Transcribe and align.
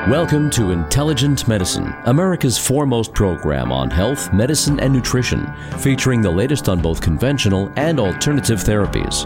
Welcome 0.09 0.49
to 0.51 0.71
Intelligent 0.71 1.49
Medicine, 1.49 1.93
America's 2.05 2.57
foremost 2.57 3.13
program 3.13 3.73
on 3.73 3.89
health, 3.89 4.31
medicine, 4.31 4.79
and 4.79 4.93
nutrition, 4.93 5.53
featuring 5.79 6.21
the 6.21 6.31
latest 6.31 6.69
on 6.69 6.81
both 6.81 7.01
conventional 7.01 7.69
and 7.75 7.99
alternative 7.99 8.59
therapies. 8.59 9.25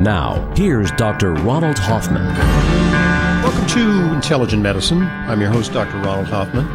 Now, 0.00 0.48
here's 0.54 0.92
Dr. 0.92 1.32
Ronald 1.32 1.80
Hoffman. 1.80 2.26
Welcome 3.42 3.66
to 3.70 4.14
Intelligent 4.14 4.62
Medicine. 4.62 5.02
I'm 5.02 5.40
your 5.40 5.50
host, 5.50 5.72
Dr. 5.72 5.96
Ronald 5.96 6.28
Hoffman. 6.28 6.68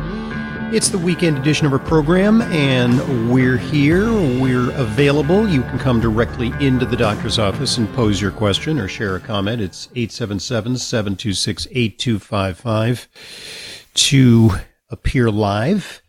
It's 0.75 0.89
the 0.89 0.97
weekend 0.97 1.37
edition 1.37 1.65
of 1.65 1.71
our 1.71 1.79
program, 1.79 2.41
and 2.41 3.31
we're 3.31 3.55
here. 3.55 4.11
We're 4.11 4.71
available. 4.71 5.47
You 5.47 5.61
can 5.61 5.79
come 5.79 6.01
directly 6.01 6.51
into 6.59 6.85
the 6.85 6.97
doctor's 6.97 7.39
office 7.39 7.77
and 7.77 7.87
pose 7.93 8.21
your 8.21 8.31
question 8.31 8.77
or 8.77 8.89
share 8.89 9.15
a 9.15 9.21
comment. 9.21 9.61
It's 9.61 9.87
877 9.95 10.75
726 10.77 11.67
8255 11.71 13.07
to 13.93 14.49
appear 14.89 15.31
live. 15.31 16.01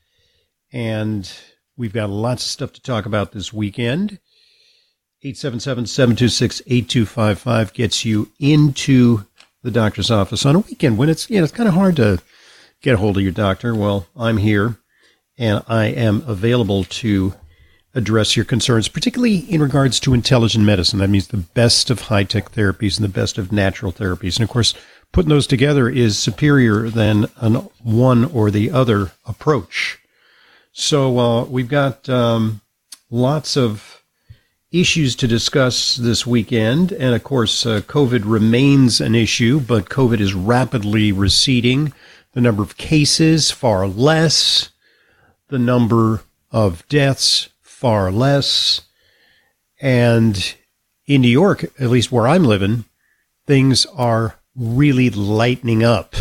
And 0.72 1.32
we've 1.76 1.92
got 1.92 2.10
lots 2.10 2.42
of 2.42 2.50
stuff 2.50 2.72
to 2.72 2.82
talk 2.82 3.06
about 3.06 3.30
this 3.30 3.52
weekend. 3.52 4.18
877 5.22 5.86
726 5.86 6.62
8255 6.66 7.72
gets 7.72 8.04
you 8.04 8.32
into 8.40 9.26
the 9.62 9.70
doctor's 9.70 10.10
office 10.10 10.44
on 10.44 10.56
a 10.56 10.58
weekend 10.58 10.98
when 10.98 11.08
it's, 11.08 11.30
you 11.30 11.38
know, 11.38 11.44
it's 11.44 11.52
kind 11.52 11.68
of 11.68 11.76
hard 11.76 11.94
to 11.94 12.20
get 12.82 12.94
a 12.94 12.98
hold 12.98 13.16
of 13.16 13.22
your 13.22 13.32
doctor, 13.32 13.74
well, 13.74 14.06
I'm 14.16 14.36
here 14.36 14.76
and 15.38 15.62
I 15.68 15.86
am 15.86 16.22
available 16.26 16.84
to 16.84 17.34
address 17.94 18.36
your 18.36 18.44
concerns, 18.44 18.88
particularly 18.88 19.38
in 19.38 19.62
regards 19.62 19.98
to 20.00 20.14
intelligent 20.14 20.64
medicine. 20.64 20.98
That 20.98 21.08
means 21.08 21.28
the 21.28 21.38
best 21.38 21.88
of 21.90 22.02
high 22.02 22.24
tech 22.24 22.52
therapies 22.52 22.98
and 22.98 23.04
the 23.04 23.20
best 23.20 23.38
of 23.38 23.52
natural 23.52 23.92
therapies. 23.92 24.36
And 24.36 24.44
of 24.44 24.50
course, 24.50 24.74
putting 25.12 25.30
those 25.30 25.46
together 25.46 25.88
is 25.88 26.18
superior 26.18 26.90
than 26.90 27.26
an 27.36 27.54
one 27.82 28.26
or 28.26 28.50
the 28.50 28.70
other 28.70 29.12
approach. 29.24 29.98
So 30.72 31.18
uh, 31.18 31.44
we've 31.44 31.68
got 31.68 32.06
um, 32.08 32.60
lots 33.10 33.56
of 33.56 34.02
issues 34.70 35.16
to 35.16 35.26
discuss 35.26 35.96
this 35.96 36.26
weekend. 36.26 36.92
And 36.92 37.14
of 37.14 37.24
course, 37.24 37.64
uh, 37.64 37.80
COVID 37.80 38.22
remains 38.26 39.00
an 39.00 39.14
issue, 39.14 39.58
but 39.58 39.88
COVID 39.88 40.20
is 40.20 40.34
rapidly 40.34 41.12
receding 41.12 41.94
the 42.36 42.42
number 42.42 42.62
of 42.62 42.76
cases 42.76 43.50
far 43.50 43.88
less, 43.88 44.68
the 45.48 45.58
number 45.58 46.20
of 46.52 46.86
deaths 46.86 47.48
far 47.62 48.12
less. 48.12 48.82
And 49.80 50.54
in 51.06 51.22
New 51.22 51.30
York, 51.30 51.64
at 51.80 51.88
least 51.88 52.12
where 52.12 52.28
I'm 52.28 52.44
living, 52.44 52.84
things 53.46 53.86
are 53.86 54.36
really 54.54 55.08
lightening 55.08 55.82
up. 55.82 56.14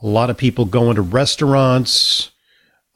A 0.00 0.06
lot 0.06 0.30
of 0.30 0.36
people 0.36 0.64
going 0.64 0.94
to 0.94 1.02
restaurants. 1.02 2.30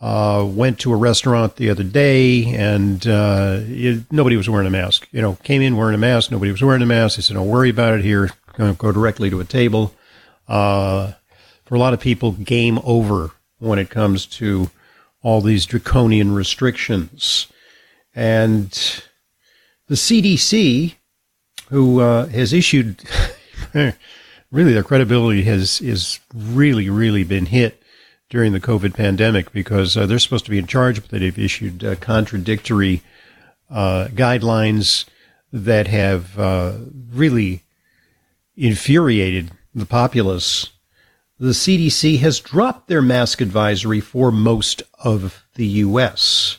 Uh, 0.01 0.43
went 0.49 0.79
to 0.79 0.93
a 0.95 0.97
restaurant 0.97 1.57
the 1.57 1.69
other 1.69 1.85
day 1.85 2.55
and 2.55 3.07
uh, 3.07 3.59
it, 3.65 4.11
nobody 4.11 4.35
was 4.35 4.49
wearing 4.49 4.67
a 4.67 4.71
mask. 4.71 5.07
You 5.11 5.21
know, 5.21 5.37
came 5.43 5.61
in 5.61 5.77
wearing 5.77 5.95
a 5.95 5.99
mask. 5.99 6.31
Nobody 6.31 6.51
was 6.51 6.63
wearing 6.63 6.81
a 6.81 6.87
mask. 6.87 7.17
They 7.17 7.23
said, 7.23 7.35
"Don't 7.35 7.49
worry 7.49 7.69
about 7.69 7.99
it. 7.99 8.05
Here, 8.05 8.31
go, 8.57 8.73
directly 8.93 9.29
to 9.29 9.41
a 9.41 9.45
table." 9.45 9.95
Uh, 10.49 11.13
for 11.71 11.77
a 11.77 11.79
lot 11.79 11.95
of 11.95 12.01
people, 12.01 12.33
game 12.33 12.81
over 12.83 13.31
when 13.61 13.79
it 13.79 13.91
comes 13.91 14.27
to 14.27 14.69
all 15.23 15.41
these 15.41 15.67
draconian 15.67 16.35
restrictions. 16.35 17.47
And 18.13 18.73
the 19.87 19.95
CDC, 19.95 20.97
who 21.69 22.01
uh, 22.01 22.27
has 22.27 22.53
issued, 22.53 23.05
really 24.51 24.73
their 24.73 24.83
credibility 24.83 25.45
has 25.45 25.81
is 25.81 26.19
really, 26.35 26.91
really 26.91 27.23
been 27.23 27.47
hit 27.47 27.81
during 28.31 28.53
the 28.53 28.59
COVID 28.59 28.93
pandemic 28.93 29.53
because 29.53 29.97
uh, 29.97 30.07
they're 30.07 30.19
supposed 30.19 30.47
to 30.47 30.51
be 30.51 30.59
in 30.59 30.67
charge, 30.67 31.01
but 31.01 31.21
they've 31.21 31.39
issued 31.39 31.85
uh, 31.85 31.95
contradictory 31.95 33.01
uh, 33.71 34.09
guidelines 34.11 35.05
that 35.53 35.87
have 35.87 36.37
uh, 36.37 36.79
really 37.13 37.63
infuriated 38.57 39.53
the 39.73 39.87
populace 39.87 40.71
the 41.41 41.53
CDC 41.53 42.19
has 42.19 42.39
dropped 42.39 42.87
their 42.87 43.01
mask 43.01 43.41
advisory 43.41 43.99
for 43.99 44.31
most 44.31 44.83
of 45.03 45.47
the 45.55 45.67
U.S. 45.67 46.59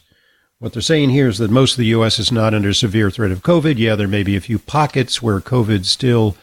What 0.57 0.73
they're 0.73 0.81
saying 0.81 1.11
here 1.11 1.27
is 1.27 1.37
that 1.37 1.51
most 1.51 1.73
of 1.73 1.77
the 1.77 1.85
U.S. 1.87 2.17
is 2.17 2.31
not 2.31 2.55
under 2.55 2.73
severe 2.73 3.11
threat 3.11 3.31
of 3.31 3.43
COVID. 3.43 3.77
Yeah, 3.77 3.95
there 3.95 4.07
may 4.07 4.23
be 4.23 4.35
a 4.35 4.41
few 4.41 4.57
pockets 4.57 5.21
where 5.21 5.39
COVID 5.39 5.85
still 5.85 6.35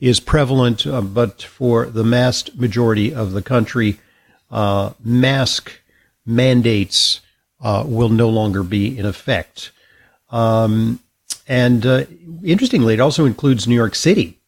is 0.00 0.20
prevalent, 0.20 0.86
uh, 0.86 1.02
but 1.02 1.42
for 1.42 1.84
the 1.84 2.02
vast 2.02 2.58
majority 2.58 3.14
of 3.14 3.32
the 3.32 3.42
country, 3.42 4.00
uh, 4.50 4.92
mask 5.04 5.70
mandates 6.24 7.20
uh, 7.60 7.84
will 7.86 8.08
no 8.08 8.30
longer 8.30 8.62
be 8.62 8.98
in 8.98 9.04
effect. 9.04 9.70
Um, 10.30 11.00
and 11.46 11.84
uh, 11.84 12.04
interestingly, 12.42 12.94
it 12.94 13.00
also 13.00 13.26
includes 13.26 13.68
New 13.68 13.74
York 13.74 13.94
City. 13.94 14.38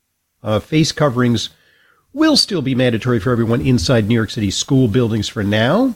Uh, 0.42 0.60
face 0.60 0.92
coverings 0.92 1.50
will 2.14 2.36
still 2.36 2.62
be 2.62 2.74
mandatory 2.74 3.20
for 3.20 3.32
everyone 3.32 3.60
inside 3.60 4.06
New 4.06 4.14
York 4.14 4.30
City 4.30 4.50
school 4.50 4.88
buildings 4.88 5.28
for 5.28 5.42
now, 5.42 5.94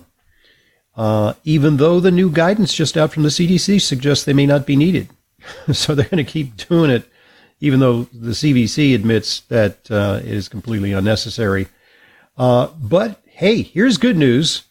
uh, 0.96 1.34
even 1.44 1.76
though 1.76 2.00
the 2.00 2.10
new 2.10 2.28
guidance 2.28 2.74
just 2.74 2.96
out 2.96 3.12
from 3.12 3.22
the 3.22 3.28
CDC 3.28 3.80
suggests 3.80 4.24
they 4.24 4.32
may 4.32 4.44
not 4.44 4.66
be 4.66 4.76
needed. 4.76 5.08
so 5.72 5.94
they're 5.94 6.08
going 6.08 6.24
to 6.24 6.30
keep 6.30 6.56
doing 6.68 6.90
it, 6.90 7.08
even 7.60 7.78
though 7.78 8.02
the 8.12 8.32
CDC 8.32 8.94
admits 8.94 9.40
that 9.42 9.90
uh, 9.90 10.20
it 10.22 10.32
is 10.32 10.48
completely 10.48 10.92
unnecessary. 10.92 11.68
Uh, 12.36 12.66
but 12.82 13.22
hey, 13.26 13.62
here's 13.62 13.96
good 13.96 14.16
news. 14.16 14.64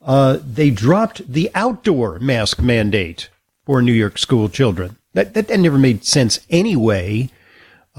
Uh, 0.00 0.38
they 0.42 0.70
dropped 0.70 1.30
the 1.30 1.50
outdoor 1.54 2.18
mask 2.20 2.62
mandate 2.62 3.28
for 3.66 3.82
New 3.82 3.92
York 3.92 4.16
school 4.18 4.48
children. 4.48 4.96
That, 5.12 5.34
that, 5.34 5.48
that 5.48 5.58
never 5.58 5.78
made 5.78 6.04
sense 6.04 6.40
anyway 6.48 7.28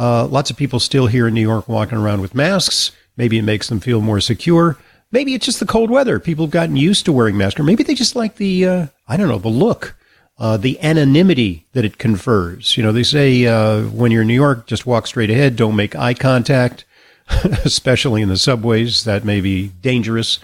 uh, 0.02 0.26
lots 0.26 0.50
of 0.50 0.58
people 0.58 0.80
still 0.80 1.06
here 1.06 1.28
in 1.28 1.34
New 1.36 1.42
York 1.42 1.70
walking 1.70 1.98
around 2.00 2.22
with 2.22 2.34
masks. 2.34 2.92
Maybe 3.18 3.38
it 3.38 3.44
makes 3.44 3.70
them 3.70 3.80
feel 3.80 4.02
more 4.02 4.20
secure. 4.20 4.78
Maybe 5.12 5.36
it's 5.36 5.46
just 5.46 5.60
the 5.60 5.66
cold 5.68 5.92
weather. 5.92 6.20
People 6.20 6.46
have 6.46 6.52
gotten 6.52 6.76
used 6.76 7.06
to 7.06 7.14
wearing 7.14 7.38
masks, 7.38 7.60
or 7.60 7.64
maybe 7.64 7.84
they 7.84 7.94
just 7.94 8.16
like 8.16 8.38
the, 8.38 8.66
uh, 8.66 8.88
I 9.08 9.16
don't 9.16 9.28
know, 9.28 9.38
the 9.38 9.50
look, 9.50 9.96
uh, 10.40 10.58
the 10.58 10.82
anonymity 10.82 11.68
that 11.74 11.86
it 11.86 12.00
confers. 12.00 12.76
You 12.76 12.82
know, 12.82 12.92
they 12.92 13.04
say 13.04 13.46
uh, 13.46 13.84
when 13.84 14.12
you're 14.12 14.24
in 14.24 14.28
New 14.28 14.34
York, 14.34 14.66
just 14.66 14.88
walk 14.88 15.06
straight 15.06 15.30
ahead, 15.30 15.56
don't 15.56 15.76
make 15.76 15.96
eye 15.96 16.16
contact, 16.16 16.84
especially 17.64 18.24
in 18.24 18.30
the 18.30 18.38
subways. 18.38 19.04
That 19.04 19.24
may 19.24 19.40
be 19.40 19.68
dangerous. 19.84 20.40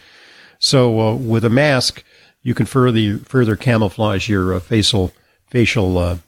So 0.60 1.00
uh, 1.00 1.16
with 1.16 1.44
a 1.44 1.50
mask, 1.50 2.04
you 2.44 2.54
can 2.54 2.68
further 2.68 3.18
further 3.18 3.56
camouflage 3.56 4.30
your 4.30 4.54
uh, 4.54 4.60
facial 4.60 5.14
facial 5.48 6.20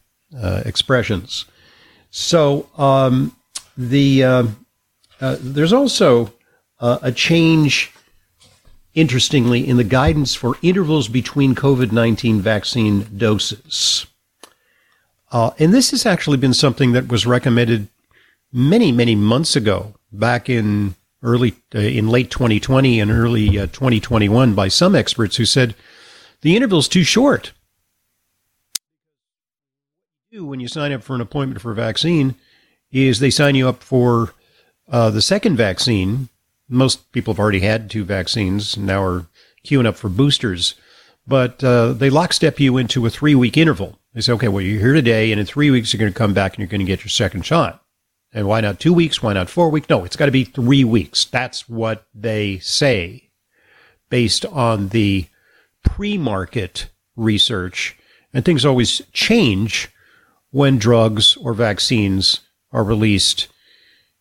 expressions. 0.65 1.45
So 2.11 2.69
um, 2.77 3.35
the 3.77 4.23
uh, 4.23 4.47
uh, 5.21 5.37
there's 5.39 5.73
also 5.73 6.33
uh, 6.79 6.99
a 7.01 7.11
change, 7.11 7.91
interestingly, 8.93 9.67
in 9.67 9.77
the 9.77 9.83
guidance 9.83 10.33
for 10.35 10.55
intervals 10.61 11.07
between 11.07 11.55
COVID 11.55 11.91
nineteen 11.91 12.41
vaccine 12.41 13.07
doses. 13.17 14.05
Uh, 15.31 15.51
and 15.59 15.73
this 15.73 15.91
has 15.91 16.05
actually 16.05 16.37
been 16.37 16.53
something 16.53 16.93
that 16.93 17.07
was 17.07 17.25
recommended 17.25 17.87
many, 18.51 18.91
many 18.91 19.15
months 19.15 19.55
ago, 19.55 19.93
back 20.11 20.49
in 20.49 20.95
early, 21.21 21.55
uh, 21.75 21.79
in 21.79 22.07
late 22.07 22.31
2020 22.31 22.99
and 22.99 23.11
early 23.11 23.59
uh, 23.59 23.67
2021 23.67 24.55
by 24.55 24.67
some 24.67 24.95
experts 24.95 25.35
who 25.35 25.45
said 25.45 25.75
the 26.41 26.55
interval 26.55 26.79
is 26.79 26.87
too 26.87 27.03
short. 27.03 27.51
When 30.31 30.59
you 30.59 30.67
sign 30.67 30.91
up 30.91 31.01
for 31.01 31.15
an 31.15 31.21
appointment 31.21 31.59
for 31.59 31.71
a 31.71 31.75
vaccine, 31.75 32.35
is 32.91 33.19
they 33.19 33.31
sign 33.31 33.55
you 33.55 33.67
up 33.67 33.81
for 33.81 34.35
uh, 34.87 35.09
the 35.09 35.23
second 35.23 35.55
vaccine. 35.55 36.29
Most 36.67 37.11
people 37.11 37.33
have 37.33 37.39
already 37.39 37.61
had 37.61 37.89
two 37.89 38.03
vaccines, 38.03 38.77
and 38.77 38.85
now 38.85 39.01
are 39.01 39.25
queuing 39.65 39.87
up 39.87 39.95
for 39.95 40.07
boosters. 40.07 40.75
But 41.25 41.63
uh, 41.63 41.93
they 41.93 42.11
lockstep 42.11 42.59
you 42.59 42.77
into 42.77 43.07
a 43.07 43.09
three 43.09 43.33
week 43.33 43.57
interval. 43.57 43.97
They 44.13 44.21
say, 44.21 44.33
okay, 44.33 44.47
well, 44.49 44.61
you're 44.61 44.79
here 44.79 44.93
today, 44.93 45.31
and 45.31 45.39
in 45.39 45.47
three 45.47 45.71
weeks, 45.71 45.93
you're 45.93 45.99
going 45.99 46.13
to 46.13 46.17
come 46.17 46.35
back 46.35 46.53
and 46.53 46.59
you're 46.59 46.67
going 46.67 46.79
to 46.79 46.85
get 46.85 47.01
your 47.01 47.09
second 47.09 47.43
shot. 47.43 47.83
And 48.31 48.47
why 48.47 48.61
not 48.61 48.79
two 48.79 48.93
weeks? 48.93 49.23
Why 49.23 49.33
not 49.33 49.49
four 49.49 49.71
weeks? 49.71 49.89
No, 49.89 50.05
it's 50.05 50.15
got 50.15 50.27
to 50.27 50.31
be 50.31 50.43
three 50.43 50.83
weeks. 50.83 51.25
That's 51.25 51.67
what 51.67 52.05
they 52.13 52.59
say 52.59 53.31
based 54.11 54.45
on 54.45 54.89
the 54.89 55.25
pre 55.83 56.19
market 56.19 56.89
research. 57.15 57.97
And 58.31 58.45
things 58.45 58.63
always 58.63 59.01
change 59.11 59.89
when 60.51 60.77
drugs 60.77 61.37
or 61.37 61.53
vaccines 61.53 62.39
are 62.71 62.83
released 62.83 63.47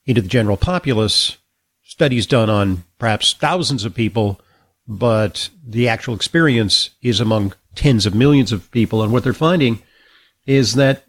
into 0.07 0.23
the 0.23 0.29
general 0.29 0.57
populace. 0.57 1.37
Studies 1.83 2.27
done 2.27 2.51
on 2.51 2.85
perhaps 2.99 3.33
thousands 3.33 3.85
of 3.85 3.95
people, 3.95 4.41
but 4.87 5.49
the 5.67 5.89
actual 5.89 6.15
experience 6.15 6.91
is 7.03 7.21
among 7.21 7.55
tens 7.75 8.07
of 8.07 8.15
millions 8.15 8.53
of 8.53 8.71
people. 8.71 9.03
And 9.03 9.13
what 9.13 9.25
they're 9.25 9.33
finding 9.33 9.83
is 10.47 10.75
that, 10.75 11.05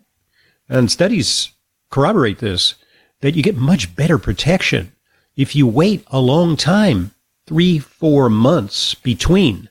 and 0.67 0.91
studies 0.91 1.51
corroborate 1.89 2.39
this, 2.39 2.75
that 3.21 3.35
you 3.35 3.43
get 3.43 3.57
much 3.57 3.95
better 3.95 4.17
protection 4.17 4.93
if 5.35 5.55
you 5.55 5.65
wait 5.65 6.03
a 6.07 6.19
long 6.19 6.57
time, 6.57 7.11
three, 7.47 7.79
four 7.79 8.29
months 8.29 8.93
between. 8.93 9.69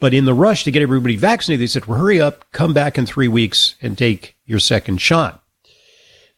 But 0.00 0.14
in 0.14 0.24
the 0.24 0.34
rush 0.34 0.64
to 0.64 0.70
get 0.70 0.82
everybody 0.82 1.16
vaccinated, 1.16 1.62
they 1.62 1.66
said, 1.66 1.84
well, 1.84 1.98
hurry 1.98 2.20
up, 2.20 2.50
come 2.52 2.72
back 2.72 2.96
in 2.96 3.06
three 3.06 3.28
weeks 3.28 3.76
and 3.82 3.96
take 3.96 4.34
your 4.46 4.58
second 4.58 4.98
shot. 5.00 5.44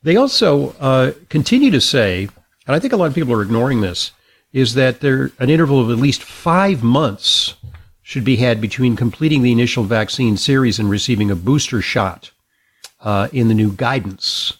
They 0.02 0.16
also 0.16 0.74
uh, 0.80 1.12
continue 1.28 1.70
to 1.70 1.80
say, 1.80 2.28
and 2.66 2.74
I 2.74 2.80
think 2.80 2.92
a 2.92 2.96
lot 2.96 3.06
of 3.06 3.14
people 3.14 3.32
are 3.32 3.42
ignoring 3.42 3.80
this, 3.80 4.10
is 4.52 4.74
that 4.74 5.00
there 5.00 5.30
an 5.38 5.48
interval 5.48 5.80
of 5.80 5.90
at 5.90 6.02
least 6.02 6.22
five 6.22 6.82
months 6.82 7.54
should 8.02 8.24
be 8.24 8.36
had 8.36 8.60
between 8.60 8.96
completing 8.96 9.42
the 9.42 9.52
initial 9.52 9.84
vaccine 9.84 10.36
series 10.36 10.78
and 10.78 10.90
receiving 10.90 11.30
a 11.30 11.36
booster 11.36 11.80
shot 11.80 12.32
uh, 13.00 13.28
in 13.32 13.46
the 13.46 13.54
new 13.54 13.70
guidance. 13.70 14.54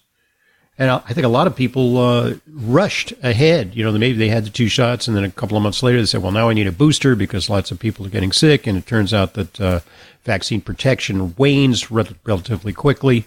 And 0.79 0.91
I 0.91 1.13
think 1.13 1.27
a 1.27 1.29
lot 1.29 1.47
of 1.47 1.55
people 1.55 1.99
uh, 1.99 2.35
rushed 2.51 3.13
ahead. 3.23 3.75
You 3.75 3.85
know, 3.85 3.93
maybe 3.93 4.17
they 4.17 4.31
had 4.31 4.47
the 4.47 4.51
two 4.51 4.69
shots, 4.69 5.07
and 5.07 5.17
then 5.17 5.23
a 5.25 5.31
couple 5.31 5.57
of 5.57 5.63
months 5.63 5.83
later 5.83 5.99
they 5.99 6.07
said, 6.07 6.23
"Well, 6.23 6.33
now 6.33 6.49
I 6.49 6.55
need 6.55 6.67
a 6.67 6.73
booster 6.73 7.15
because 7.15 7.51
lots 7.51 7.71
of 7.71 7.79
people 7.79 8.07
are 8.07 8.11
getting 8.11 8.33
sick." 8.33 8.67
And 8.67 8.79
it 8.79 8.87
turns 8.87 9.13
out 9.13 9.35
that 9.35 9.61
uh, 9.61 9.81
vaccine 10.25 10.61
protection 10.61 11.35
wanes 11.37 11.91
re- 11.91 12.17
relatively 12.25 12.73
quickly. 12.73 13.27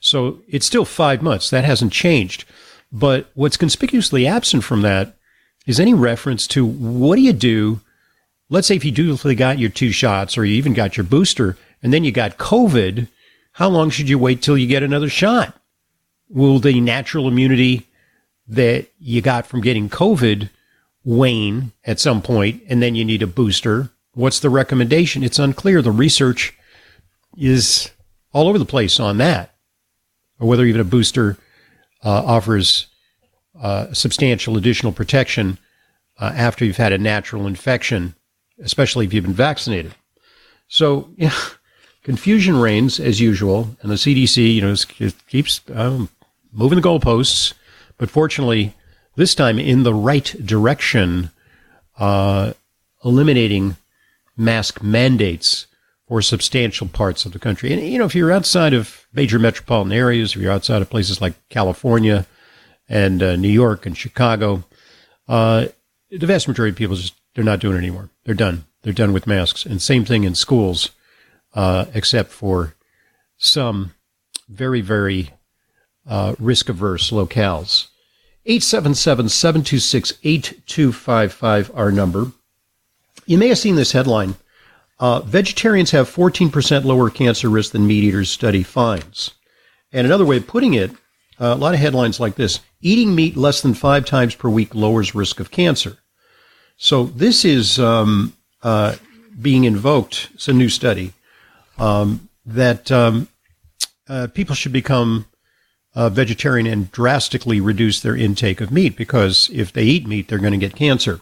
So 0.00 0.40
it's 0.48 0.66
still 0.66 0.84
five 0.84 1.22
months. 1.22 1.50
That 1.50 1.64
hasn't 1.64 1.92
changed. 1.92 2.44
But 2.92 3.30
what's 3.34 3.56
conspicuously 3.56 4.26
absent 4.26 4.64
from 4.64 4.82
that 4.82 5.14
is 5.66 5.78
any 5.78 5.94
reference 5.94 6.48
to 6.48 6.66
what 6.66 7.16
do 7.16 7.22
you 7.22 7.32
do? 7.32 7.80
Let's 8.48 8.66
say 8.66 8.74
if 8.74 8.84
you 8.84 8.90
duly 8.90 9.36
got 9.36 9.60
your 9.60 9.70
two 9.70 9.92
shots, 9.92 10.36
or 10.36 10.44
you 10.44 10.56
even 10.56 10.74
got 10.74 10.96
your 10.96 11.04
booster, 11.04 11.56
and 11.82 11.92
then 11.92 12.02
you 12.02 12.10
got 12.10 12.38
COVID. 12.38 13.06
How 13.52 13.68
long 13.68 13.90
should 13.90 14.08
you 14.08 14.18
wait 14.18 14.42
till 14.42 14.58
you 14.58 14.66
get 14.66 14.82
another 14.82 15.08
shot? 15.08 15.56
Will 16.30 16.58
the 16.58 16.80
natural 16.80 17.28
immunity 17.28 17.86
that 18.46 18.86
you 18.98 19.20
got 19.20 19.46
from 19.46 19.60
getting 19.60 19.88
COVID 19.88 20.48
wane 21.04 21.72
at 21.84 22.00
some 22.00 22.22
point 22.22 22.62
and 22.68 22.82
then 22.82 22.94
you 22.94 23.04
need 23.04 23.22
a 23.22 23.26
booster? 23.26 23.90
What's 24.14 24.40
the 24.40 24.50
recommendation? 24.50 25.22
It's 25.22 25.38
unclear. 25.38 25.82
The 25.82 25.90
research 25.90 26.56
is 27.36 27.90
all 28.32 28.48
over 28.48 28.58
the 28.58 28.64
place 28.64 28.98
on 29.00 29.18
that, 29.18 29.54
or 30.38 30.48
whether 30.48 30.64
even 30.64 30.80
a 30.80 30.84
booster 30.84 31.36
uh, 32.04 32.22
offers 32.24 32.86
uh, 33.60 33.92
substantial 33.92 34.56
additional 34.56 34.92
protection 34.92 35.58
uh, 36.18 36.32
after 36.34 36.64
you've 36.64 36.76
had 36.76 36.92
a 36.92 36.98
natural 36.98 37.46
infection, 37.46 38.14
especially 38.62 39.06
if 39.06 39.12
you've 39.12 39.24
been 39.24 39.32
vaccinated. 39.32 39.94
So, 40.68 41.10
yeah, 41.16 41.34
confusion 42.02 42.56
reigns 42.56 43.00
as 43.00 43.20
usual, 43.20 43.76
and 43.80 43.90
the 43.90 43.96
CDC, 43.96 44.54
you 44.54 44.60
know, 44.60 44.74
keeps 45.28 45.60
um, 45.74 46.08
moving 46.52 46.80
the 46.80 46.86
goalposts, 46.86 47.54
but 47.98 48.10
fortunately, 48.10 48.74
this 49.16 49.34
time 49.34 49.58
in 49.58 49.82
the 49.82 49.94
right 49.94 50.34
direction, 50.44 51.30
uh, 51.98 52.52
eliminating 53.04 53.76
mask 54.36 54.82
mandates 54.82 55.66
for 56.08 56.22
substantial 56.22 56.88
parts 56.88 57.24
of 57.24 57.32
the 57.32 57.38
country. 57.38 57.72
And, 57.72 57.82
you 57.82 57.98
know, 57.98 58.04
if 58.04 58.14
you're 58.14 58.32
outside 58.32 58.72
of 58.72 59.06
major 59.12 59.38
metropolitan 59.38 59.92
areas, 59.92 60.34
if 60.34 60.42
you're 60.42 60.52
outside 60.52 60.82
of 60.82 60.90
places 60.90 61.20
like 61.20 61.34
California 61.50 62.26
and 62.88 63.22
uh, 63.22 63.36
New 63.36 63.48
York 63.48 63.86
and 63.86 63.96
Chicago, 63.96 64.64
uh, 65.28 65.66
the 66.10 66.26
vast 66.26 66.48
majority 66.48 66.72
of 66.72 66.76
people 66.76 66.96
just, 66.96 67.14
they're 67.34 67.44
not 67.44 67.60
doing 67.60 67.76
it 67.76 67.78
anymore. 67.78 68.10
They're 68.24 68.34
done. 68.34 68.64
They're 68.82 68.92
done 68.92 69.12
with 69.12 69.26
masks. 69.26 69.64
And 69.64 69.80
same 69.80 70.04
thing 70.04 70.24
in 70.24 70.34
schools, 70.34 70.90
uh, 71.54 71.84
except 71.94 72.30
for 72.30 72.74
some 73.36 73.94
very, 74.48 74.80
very 74.80 75.30
uh, 76.10 76.34
risk 76.38 76.68
averse 76.68 77.10
locales. 77.10 77.86
877 78.44 79.28
726 79.28 80.12
8255, 80.22 81.70
our 81.74 81.92
number. 81.92 82.32
You 83.26 83.38
may 83.38 83.48
have 83.48 83.58
seen 83.58 83.76
this 83.76 83.92
headline. 83.92 84.34
Uh, 84.98 85.20
vegetarians 85.20 85.92
have 85.92 86.10
14% 86.10 86.84
lower 86.84 87.08
cancer 87.08 87.48
risk 87.48 87.72
than 87.72 87.86
meat 87.86 88.04
eaters, 88.04 88.28
study 88.28 88.62
finds. 88.62 89.32
And 89.92 90.06
another 90.06 90.26
way 90.26 90.38
of 90.38 90.46
putting 90.46 90.74
it, 90.74 90.90
uh, 91.40 91.54
a 91.54 91.54
lot 91.54 91.74
of 91.74 91.80
headlines 91.80 92.20
like 92.20 92.34
this 92.34 92.60
eating 92.82 93.14
meat 93.14 93.36
less 93.36 93.62
than 93.62 93.74
five 93.74 94.04
times 94.04 94.34
per 94.34 94.48
week 94.48 94.74
lowers 94.74 95.14
risk 95.14 95.40
of 95.40 95.50
cancer. 95.50 95.98
So 96.76 97.04
this 97.04 97.44
is 97.44 97.78
um, 97.78 98.34
uh, 98.62 98.96
being 99.40 99.64
invoked. 99.64 100.30
It's 100.34 100.48
a 100.48 100.52
new 100.52 100.68
study 100.68 101.12
um, 101.78 102.28
that 102.44 102.90
um, 102.90 103.28
uh, 104.08 104.28
people 104.32 104.54
should 104.54 104.72
become 104.72 105.26
uh, 105.94 106.08
vegetarian 106.08 106.66
and 106.66 106.90
drastically 106.92 107.60
reduce 107.60 108.00
their 108.00 108.16
intake 108.16 108.60
of 108.60 108.70
meat 108.70 108.96
because 108.96 109.50
if 109.52 109.72
they 109.72 109.84
eat 109.84 110.06
meat, 110.06 110.28
they're 110.28 110.38
going 110.38 110.52
to 110.52 110.58
get 110.58 110.76
cancer. 110.76 111.20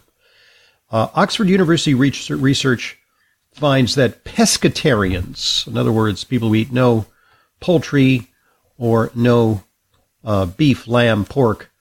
Uh, 0.91 1.07
Oxford 1.13 1.49
University 1.49 1.93
research 1.93 2.97
finds 3.51 3.95
that 3.95 4.23
pescatarians, 4.23 5.67
in 5.67 5.77
other 5.77 5.91
words, 5.91 6.23
people 6.23 6.49
who 6.49 6.55
eat 6.55 6.71
no 6.71 7.05
poultry 7.59 8.27
or 8.77 9.11
no 9.13 9.63
uh, 10.23 10.45
beef, 10.45 10.87
lamb, 10.87 11.25
pork, 11.25 11.71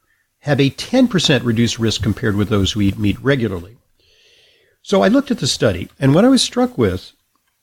have 0.41 0.61
a 0.61 0.71
10% 0.71 1.45
reduced 1.45 1.79
risk 1.79 2.03
compared 2.03 2.37
with 2.37 2.49
those 2.49 2.73
who 2.73 2.81
eat 2.81 2.99
meat 2.99 3.19
regularly. 3.21 3.77
So 4.83 5.03
I 5.03 5.09
looked 5.09 5.31
at 5.31 5.39
the 5.39 5.47
study, 5.47 5.89
and 5.99 6.15
what 6.15 6.25
I 6.25 6.29
was 6.29 6.43
struck 6.43 6.79
with 6.79 7.13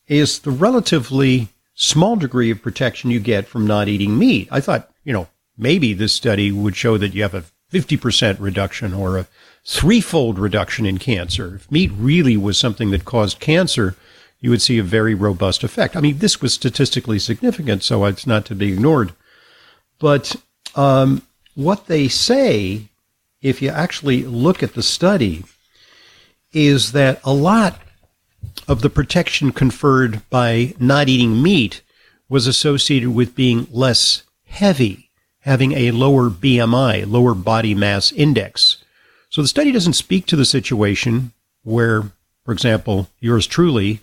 is 0.08 0.40
the 0.40 0.52
relatively 0.52 1.50
small 1.74 2.16
degree 2.16 2.52
of 2.52 2.62
protection 2.62 3.10
you 3.10 3.20
get 3.20 3.48
from 3.48 3.66
not 3.66 3.88
eating 3.88 4.18
meat. 4.18 4.48
I 4.52 4.62
thought, 4.62 4.92
you 5.06 5.14
know, 5.14 5.30
maybe 5.58 5.94
this 5.94 6.12
study 6.12 6.52
would 6.52 6.76
show 6.76 6.98
that 6.98 7.14
you 7.14 7.22
have 7.22 7.34
a 7.34 7.46
50% 7.72 8.38
reduction 8.40 8.94
or 8.94 9.18
a 9.18 9.28
threefold 9.64 10.38
reduction 10.38 10.86
in 10.86 10.98
cancer. 10.98 11.56
If 11.56 11.72
meat 11.72 11.92
really 11.96 12.36
was 12.36 12.58
something 12.58 12.92
that 12.92 13.06
caused 13.06 13.40
cancer, 13.40 13.96
you 14.40 14.50
would 14.50 14.62
see 14.62 14.78
a 14.78 14.84
very 14.84 15.16
robust 15.16 15.64
effect. 15.64 15.96
I 15.96 16.02
mean, 16.02 16.18
this 16.18 16.42
was 16.42 16.54
statistically 16.54 17.20
significant, 17.20 17.84
so 17.84 18.04
it's 18.06 18.28
not 18.28 18.46
to 18.46 18.56
be 18.56 18.74
ignored. 18.74 19.14
But 20.00 20.36
um, 20.76 21.22
what 21.56 21.88
they 21.88 22.08
say, 22.08 22.90
if 23.42 23.62
you 23.62 23.70
actually 23.70 24.24
look 24.24 24.62
at 24.62 24.74
the 24.74 24.84
study, 24.84 25.46
is 26.52 26.92
that 26.92 27.20
a 27.24 27.34
lot 27.34 27.80
of 28.68 28.82
the 28.82 28.90
protection 28.90 29.52
conferred 29.52 30.28
by 30.30 30.74
not 30.80 31.10
eating 31.10 31.42
meat 31.42 31.82
was 32.30 32.48
associated 32.48 33.10
with 33.10 33.36
being 33.36 33.68
less 33.72 34.24
heavy, 34.56 35.10
having 35.42 35.74
a 35.74 35.92
lower 35.92 36.30
BMI, 36.30 37.10
lower 37.10 37.34
body 37.34 37.76
mass 37.76 38.12
index. 38.12 38.78
So 39.30 39.42
the 39.42 39.48
study 39.48 39.72
doesn't 39.72 39.94
speak 39.94 40.26
to 40.28 40.36
the 40.36 40.46
situation 40.46 41.32
where, 41.64 42.12
for 42.44 42.52
example, 42.52 43.10
yours 43.20 43.48
truly, 43.48 44.02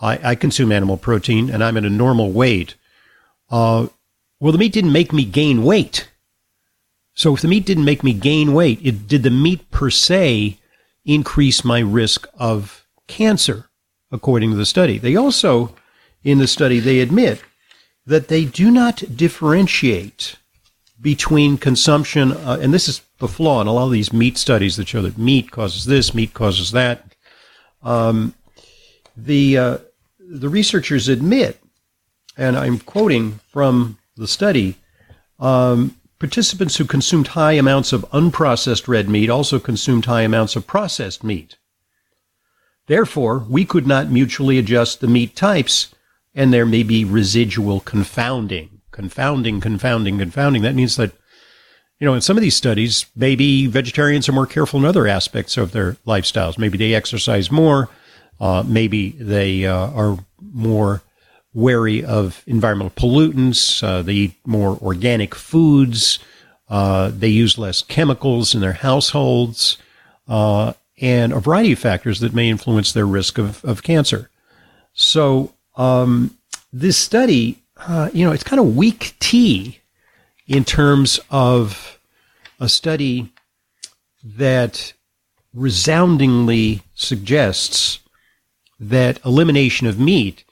I, 0.00 0.30
I 0.30 0.34
consume 0.34 0.72
animal 0.72 0.96
protein 0.96 1.50
and 1.50 1.62
I'm 1.62 1.76
at 1.76 1.84
a 1.84 1.90
normal 1.90 2.32
weight. 2.32 2.74
Uh, 3.50 3.88
well, 4.40 4.52
the 4.52 4.58
meat 4.58 4.72
didn't 4.72 4.92
make 4.92 5.12
me 5.12 5.24
gain 5.24 5.62
weight. 5.62 6.08
So 7.14 7.34
if 7.34 7.40
the 7.40 7.48
meat 7.48 7.66
didn't 7.66 7.84
make 7.84 8.02
me 8.02 8.12
gain 8.12 8.52
weight, 8.52 8.80
it, 8.82 9.06
did 9.06 9.22
the 9.22 9.30
meat 9.30 9.70
per 9.70 9.90
se 9.90 10.58
increase 11.04 11.64
my 11.64 11.80
risk 11.80 12.26
of 12.38 12.86
cancer? 13.06 13.68
according 14.14 14.50
to 14.50 14.56
the 14.56 14.64
study. 14.64 14.96
They 14.96 15.16
also, 15.16 15.74
in 16.22 16.38
the 16.38 16.46
study, 16.46 16.78
they 16.78 17.00
admit 17.00 17.42
that 18.06 18.28
they 18.28 18.44
do 18.44 18.70
not 18.70 19.02
differentiate 19.16 20.36
between 21.00 21.58
consumption, 21.58 22.32
uh, 22.32 22.58
and 22.60 22.72
this 22.72 22.88
is 22.88 23.02
the 23.18 23.28
flaw 23.28 23.60
in 23.60 23.66
a 23.66 23.72
lot 23.72 23.86
of 23.86 23.92
these 23.92 24.12
meat 24.12 24.38
studies 24.38 24.76
that 24.76 24.88
show 24.88 25.02
that 25.02 25.18
meat 25.18 25.50
causes 25.50 25.84
this, 25.84 26.14
meat 26.14 26.34
causes 26.34 26.70
that. 26.72 27.04
Um, 27.82 28.34
the 29.16 29.58
uh, 29.58 29.78
the 30.18 30.48
researchers 30.48 31.08
admit, 31.08 31.60
and 32.36 32.56
I'm 32.56 32.78
quoting 32.78 33.40
from 33.52 33.98
the 34.16 34.26
study, 34.26 34.76
um, 35.38 35.96
participants 36.18 36.76
who 36.76 36.84
consumed 36.84 37.28
high 37.28 37.52
amounts 37.52 37.92
of 37.92 38.10
unprocessed 38.10 38.88
red 38.88 39.08
meat 39.08 39.28
also 39.28 39.58
consumed 39.58 40.06
high 40.06 40.22
amounts 40.22 40.56
of 40.56 40.66
processed 40.66 41.22
meat. 41.22 41.56
Therefore, 42.86 43.38
we 43.48 43.64
could 43.64 43.86
not 43.86 44.10
mutually 44.10 44.58
adjust 44.58 45.00
the 45.00 45.08
meat 45.08 45.36
types, 45.36 45.94
and 46.34 46.52
there 46.52 46.66
may 46.66 46.82
be 46.82 47.04
residual 47.04 47.80
confounding. 47.80 48.80
Confounding, 48.90 49.60
confounding, 49.60 50.18
confounding. 50.18 50.62
That 50.62 50.74
means 50.74 50.96
that, 50.96 51.12
you 51.98 52.06
know, 52.06 52.14
in 52.14 52.20
some 52.20 52.36
of 52.36 52.42
these 52.42 52.56
studies, 52.56 53.06
maybe 53.16 53.66
vegetarians 53.66 54.28
are 54.28 54.32
more 54.32 54.46
careful 54.46 54.78
in 54.80 54.86
other 54.86 55.06
aspects 55.06 55.56
of 55.56 55.72
their 55.72 55.94
lifestyles. 56.06 56.58
Maybe 56.58 56.78
they 56.78 56.94
exercise 56.94 57.50
more. 57.50 57.88
Uh, 58.40 58.62
maybe 58.66 59.10
they 59.10 59.66
uh, 59.66 59.90
are 59.90 60.18
more 60.40 61.02
wary 61.54 62.04
of 62.04 62.42
environmental 62.46 62.90
pollutants. 62.90 63.82
Uh, 63.82 64.02
they 64.02 64.12
eat 64.12 64.34
more 64.44 64.78
organic 64.82 65.34
foods. 65.34 66.18
Uh, 66.68 67.10
they 67.14 67.28
use 67.28 67.58
less 67.58 67.82
chemicals 67.82 68.54
in 68.54 68.60
their 68.60 68.72
households, 68.72 69.78
uh, 70.28 70.72
and 71.00 71.32
a 71.32 71.40
variety 71.40 71.72
of 71.72 71.78
factors 71.78 72.20
that 72.20 72.34
may 72.34 72.48
influence 72.48 72.92
their 72.92 73.06
risk 73.06 73.38
of, 73.38 73.64
of 73.64 73.82
cancer. 73.82 74.30
So, 74.92 75.53
um, 75.76 76.36
this 76.72 76.96
study, 76.96 77.62
uh, 77.76 78.10
you 78.12 78.24
know, 78.24 78.32
it's 78.32 78.44
kind 78.44 78.60
of 78.60 78.76
weak 78.76 79.14
tea 79.20 79.80
in 80.46 80.64
terms 80.64 81.20
of 81.30 81.98
a 82.60 82.68
study 82.68 83.32
that 84.22 84.92
resoundingly 85.52 86.82
suggests 86.94 88.00
that 88.80 89.24
elimination 89.24 89.86
of 89.86 89.98
meat 89.98 90.44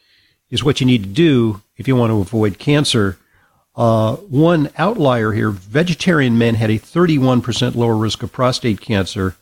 is 0.50 0.62
what 0.62 0.80
you 0.80 0.86
need 0.86 1.02
to 1.02 1.08
do 1.08 1.62
if 1.76 1.88
you 1.88 1.96
want 1.96 2.10
to 2.10 2.20
avoid 2.20 2.58
cancer. 2.58 3.18
Uh, 3.74 4.16
one 4.16 4.70
outlier 4.76 5.32
here 5.32 5.50
vegetarian 5.50 6.36
men 6.36 6.54
had 6.54 6.70
a 6.70 6.78
31% 6.78 7.74
lower 7.74 7.96
risk 7.96 8.22
of 8.22 8.32
prostate 8.32 8.80
cancer. 8.80 9.34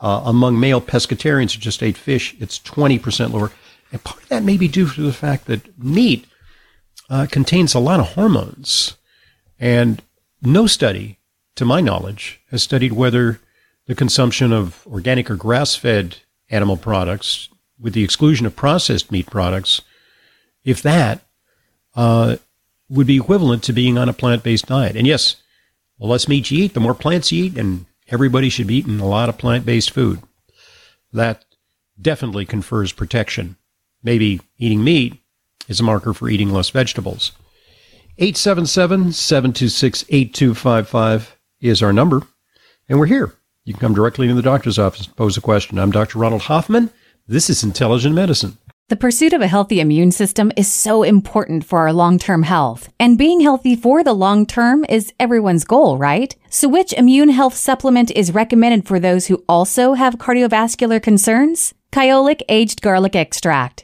Uh, 0.00 0.22
among 0.26 0.60
male 0.60 0.80
pescatarians 0.80 1.54
who 1.54 1.60
just 1.60 1.82
ate 1.82 1.96
fish, 1.96 2.36
it's 2.38 2.58
20% 2.58 3.32
lower. 3.32 3.50
And 3.94 4.02
part 4.02 4.24
of 4.24 4.28
that 4.28 4.42
may 4.42 4.56
be 4.56 4.66
due 4.66 4.88
to 4.88 5.02
the 5.02 5.12
fact 5.12 5.44
that 5.44 5.78
meat 5.78 6.26
uh, 7.08 7.28
contains 7.30 7.74
a 7.74 7.78
lot 7.78 8.00
of 8.00 8.14
hormones. 8.14 8.96
And 9.60 10.02
no 10.42 10.66
study, 10.66 11.20
to 11.54 11.64
my 11.64 11.80
knowledge, 11.80 12.40
has 12.50 12.60
studied 12.60 12.94
whether 12.94 13.38
the 13.86 13.94
consumption 13.94 14.52
of 14.52 14.84
organic 14.88 15.30
or 15.30 15.36
grass 15.36 15.76
fed 15.76 16.16
animal 16.50 16.76
products, 16.76 17.48
with 17.78 17.92
the 17.92 18.02
exclusion 18.02 18.46
of 18.46 18.56
processed 18.56 19.12
meat 19.12 19.26
products, 19.26 19.80
if 20.64 20.82
that, 20.82 21.24
uh, 21.94 22.34
would 22.88 23.06
be 23.06 23.16
equivalent 23.16 23.62
to 23.62 23.72
being 23.72 23.96
on 23.96 24.08
a 24.08 24.12
plant 24.12 24.42
based 24.42 24.66
diet. 24.66 24.96
And 24.96 25.06
yes, 25.06 25.36
the 26.00 26.06
less 26.06 26.26
meat 26.26 26.50
you 26.50 26.64
eat, 26.64 26.74
the 26.74 26.80
more 26.80 26.94
plants 26.94 27.30
you 27.30 27.44
eat, 27.44 27.56
and 27.56 27.86
everybody 28.08 28.48
should 28.48 28.66
be 28.66 28.74
eating 28.74 28.98
a 28.98 29.06
lot 29.06 29.28
of 29.28 29.38
plant 29.38 29.64
based 29.64 29.92
food. 29.92 30.20
That 31.12 31.44
definitely 32.02 32.44
confers 32.44 32.90
protection. 32.90 33.56
Maybe 34.04 34.42
eating 34.58 34.84
meat 34.84 35.20
is 35.66 35.80
a 35.80 35.82
marker 35.82 36.12
for 36.12 36.28
eating 36.28 36.50
less 36.50 36.70
vegetables. 36.70 37.32
877 38.18 39.12
726 39.12 40.04
8255 40.08 41.36
is 41.60 41.82
our 41.82 41.92
number, 41.92 42.22
and 42.88 43.00
we're 43.00 43.06
here. 43.06 43.34
You 43.64 43.72
can 43.72 43.80
come 43.80 43.94
directly 43.94 44.26
into 44.26 44.34
the 44.36 44.42
doctor's 44.42 44.78
office 44.78 45.06
and 45.06 45.16
pose 45.16 45.38
a 45.38 45.40
question. 45.40 45.78
I'm 45.78 45.90
Dr. 45.90 46.18
Ronald 46.18 46.42
Hoffman. 46.42 46.90
This 47.26 47.48
is 47.48 47.64
Intelligent 47.64 48.14
Medicine. 48.14 48.58
The 48.88 48.96
pursuit 48.96 49.32
of 49.32 49.40
a 49.40 49.46
healthy 49.46 49.80
immune 49.80 50.12
system 50.12 50.52
is 50.58 50.70
so 50.70 51.02
important 51.02 51.64
for 51.64 51.78
our 51.78 51.92
long 51.94 52.18
term 52.18 52.42
health. 52.42 52.90
And 53.00 53.16
being 53.16 53.40
healthy 53.40 53.74
for 53.74 54.04
the 54.04 54.12
long 54.12 54.44
term 54.44 54.84
is 54.90 55.14
everyone's 55.18 55.64
goal, 55.64 55.96
right? 55.96 56.36
So, 56.50 56.68
which 56.68 56.92
immune 56.92 57.30
health 57.30 57.54
supplement 57.54 58.10
is 58.10 58.34
recommended 58.34 58.86
for 58.86 59.00
those 59.00 59.28
who 59.28 59.42
also 59.48 59.94
have 59.94 60.18
cardiovascular 60.18 61.02
concerns? 61.02 61.72
Kyolic 61.90 62.42
Aged 62.50 62.82
Garlic 62.82 63.16
Extract. 63.16 63.83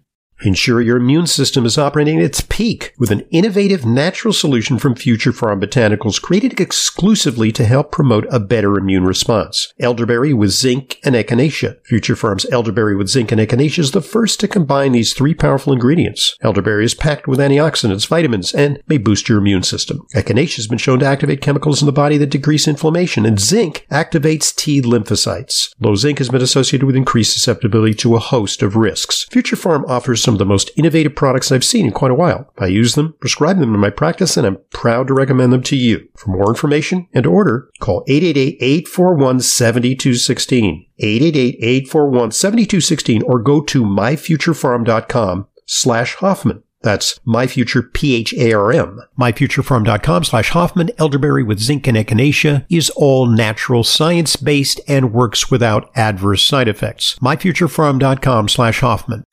Ensure 0.43 0.81
your 0.81 0.97
immune 0.97 1.27
system 1.27 1.65
is 1.65 1.77
operating 1.77 2.17
at 2.17 2.25
its 2.25 2.41
peak 2.41 2.93
with 2.97 3.11
an 3.11 3.21
innovative 3.29 3.85
natural 3.85 4.33
solution 4.33 4.79
from 4.79 4.95
Future 4.95 5.31
Pharm 5.31 5.63
Botanicals 5.63 6.19
created 6.19 6.59
exclusively 6.59 7.51
to 7.51 7.63
help 7.63 7.91
promote 7.91 8.25
a 8.31 8.39
better 8.39 8.75
immune 8.75 9.03
response. 9.03 9.71
Elderberry 9.79 10.33
with 10.33 10.49
zinc 10.49 10.99
and 11.03 11.13
echinacea. 11.13 11.77
Future 11.85 12.15
Pharm's 12.15 12.49
elderberry 12.51 12.95
with 12.95 13.07
zinc 13.07 13.31
and 13.31 13.39
echinacea 13.39 13.79
is 13.79 13.91
the 13.91 14.01
first 14.01 14.39
to 14.39 14.47
combine 14.47 14.93
these 14.93 15.13
three 15.13 15.35
powerful 15.35 15.73
ingredients. 15.73 16.35
Elderberry 16.41 16.85
is 16.85 16.95
packed 16.95 17.27
with 17.27 17.39
antioxidants, 17.39 18.07
vitamins, 18.07 18.51
and 18.51 18.81
may 18.87 18.97
boost 18.97 19.29
your 19.29 19.37
immune 19.37 19.63
system. 19.63 20.07
Echinacea 20.15 20.55
has 20.55 20.67
been 20.67 20.79
shown 20.79 20.99
to 20.99 21.05
activate 21.05 21.41
chemicals 21.41 21.83
in 21.83 21.85
the 21.85 21.91
body 21.91 22.17
that 22.17 22.31
decrease 22.31 22.67
inflammation, 22.67 23.27
and 23.27 23.39
zinc 23.39 23.85
activates 23.91 24.55
T 24.55 24.81
lymphocytes. 24.81 25.75
Low 25.79 25.95
zinc 25.95 26.17
has 26.17 26.29
been 26.29 26.41
associated 26.41 26.85
with 26.85 26.95
increased 26.95 27.33
susceptibility 27.33 27.93
to 27.95 28.15
a 28.15 28.19
host 28.19 28.63
of 28.63 28.75
risks. 28.75 29.25
Future 29.25 29.55
Pharm 29.55 29.87
offers 29.87 30.23
some 30.23 30.30
some 30.31 30.35
of 30.35 30.39
the 30.39 30.45
most 30.45 30.71
innovative 30.77 31.13
products 31.13 31.51
I've 31.51 31.65
seen 31.65 31.87
in 31.87 31.91
quite 31.91 32.11
a 32.11 32.15
while. 32.15 32.49
I 32.57 32.67
use 32.67 32.95
them, 32.95 33.15
prescribe 33.19 33.59
them 33.59 33.73
in 33.73 33.81
my 33.81 33.89
practice, 33.89 34.37
and 34.37 34.47
I'm 34.47 34.59
proud 34.71 35.07
to 35.07 35.13
recommend 35.13 35.51
them 35.51 35.63
to 35.63 35.75
you. 35.75 36.07
For 36.15 36.31
more 36.31 36.47
information 36.47 37.09
and 37.13 37.25
order, 37.25 37.69
call 37.81 38.05
888-841-7216. 38.05 40.87
888-841-7216 41.01 43.23
or 43.23 43.39
go 43.39 43.59
to 43.61 43.83
myfuturepharm.com 43.83 45.47
slash 45.65 46.15
Hoffman. 46.15 46.63
That's 46.81 47.19
myfuture, 47.27 47.93
P-H-A-R-M. 47.93 49.01
Myfuturepharm.com 49.19 50.23
slash 50.23 50.51
Hoffman. 50.51 50.91
Elderberry 50.97 51.43
with 51.43 51.59
zinc 51.59 51.87
and 51.87 51.97
echinacea 51.97 52.65
is 52.69 52.89
all 52.91 53.25
natural, 53.27 53.83
science-based, 53.83 54.79
and 54.87 55.11
works 55.13 55.51
without 55.51 55.91
adverse 55.95 56.43
side 56.43 56.69
effects. 56.69 57.19
Myfuturepharm.com 57.19 58.47
slash 58.47 58.79
Hoffman. 58.79 59.25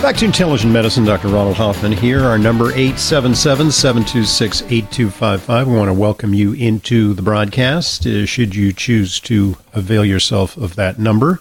Back 0.00 0.16
to 0.18 0.26
Intelligent 0.26 0.72
Medicine, 0.72 1.04
Dr. 1.04 1.26
Ronald 1.26 1.56
Hoffman 1.56 1.90
here. 1.90 2.24
Our 2.24 2.38
number 2.38 2.70
877-726-8255. 2.72 5.66
We 5.66 5.74
want 5.74 5.88
to 5.88 5.92
welcome 5.92 6.32
you 6.32 6.52
into 6.52 7.14
the 7.14 7.22
broadcast, 7.22 8.06
uh, 8.06 8.24
should 8.24 8.54
you 8.54 8.72
choose 8.72 9.18
to 9.20 9.56
avail 9.74 10.04
yourself 10.04 10.56
of 10.56 10.76
that 10.76 11.00
number. 11.00 11.40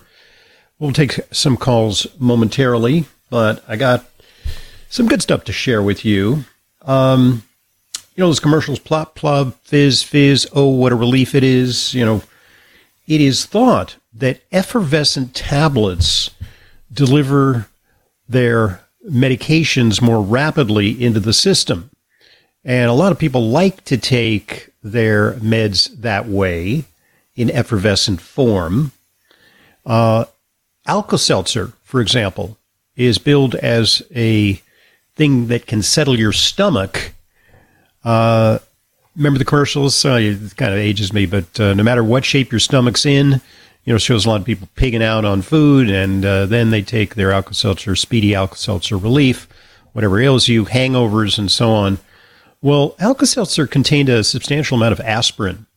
We'll 0.79 0.91
take 0.91 1.19
some 1.31 1.55
calls 1.55 2.07
momentarily, 2.19 3.05
but 3.29 3.63
I 3.67 3.75
got 3.75 4.05
some 4.89 5.07
good 5.07 5.21
stuff 5.21 5.43
to 5.45 5.53
share 5.53 5.83
with 5.83 6.03
you. 6.03 6.45
Um, 6.81 7.43
you 8.15 8.23
know, 8.23 8.27
those 8.27 8.39
commercials, 8.39 8.79
plop, 8.79 9.13
plop, 9.13 9.53
fizz, 9.65 10.01
fizz, 10.01 10.47
oh, 10.53 10.69
what 10.69 10.91
a 10.91 10.95
relief 10.95 11.35
it 11.35 11.43
is. 11.43 11.93
You 11.93 12.05
know, 12.05 12.23
it 13.05 13.21
is 13.21 13.45
thought 13.45 13.97
that 14.13 14.41
effervescent 14.51 15.35
tablets 15.35 16.31
deliver 16.91 17.67
their 18.29 18.81
medications 19.09 20.01
more 20.01 20.21
rapidly 20.21 21.03
into 21.03 21.19
the 21.19 21.33
system. 21.33 21.89
And 22.63 22.89
a 22.89 22.93
lot 22.93 23.11
of 23.11 23.19
people 23.19 23.49
like 23.49 23.83
to 23.85 23.97
take 23.97 24.69
their 24.83 25.33
meds 25.33 25.89
that 26.01 26.27
way 26.27 26.85
in 27.35 27.49
effervescent 27.51 28.19
form. 28.21 28.91
Uh, 29.85 30.25
Alka-Seltzer, 30.85 31.73
for 31.83 32.01
example, 32.01 32.57
is 32.95 33.17
billed 33.17 33.55
as 33.55 34.01
a 34.15 34.61
thing 35.15 35.47
that 35.47 35.65
can 35.65 35.81
settle 35.81 36.17
your 36.17 36.33
stomach 36.33 37.13
Uh, 38.03 38.59
remember 39.17 39.37
the 39.37 39.43
commercials? 39.43 40.05
Uh, 40.05 40.13
it 40.13 40.55
kind 40.55 40.71
of 40.71 40.79
ages 40.79 41.11
me, 41.11 41.25
but 41.25 41.59
uh, 41.59 41.73
no 41.73 41.83
matter 41.83 42.03
what 42.03 42.23
shape 42.23 42.53
your 42.53 42.59
stomach's 42.59 43.05
in, 43.05 43.41
you 43.87 43.93
know, 43.93 43.97
shows 43.97 44.25
a 44.25 44.29
lot 44.29 44.41
of 44.41 44.45
people 44.45 44.67
pigging 44.75 45.01
out 45.01 45.23
on 45.23 45.41
food, 45.41 45.89
and 45.89 46.25
uh, 46.25 46.45
then 46.45 46.71
they 46.71 46.81
take 46.81 47.15
their 47.15 47.31
Alka-Seltzer, 47.31 47.95
Speedy 47.95 48.35
Alka-Seltzer 48.35 48.97
Relief, 48.97 49.47
whatever 49.93 50.19
ails 50.19 50.49
you, 50.49 50.65
hangovers, 50.65 51.39
and 51.39 51.49
so 51.49 51.71
on. 51.71 51.97
Well, 52.61 52.97
Alka-Seltzer 52.99 53.65
contained 53.65 54.09
a 54.09 54.25
substantial 54.25 54.75
amount 54.75 54.91
of 54.91 54.99
aspirin, 54.99 55.67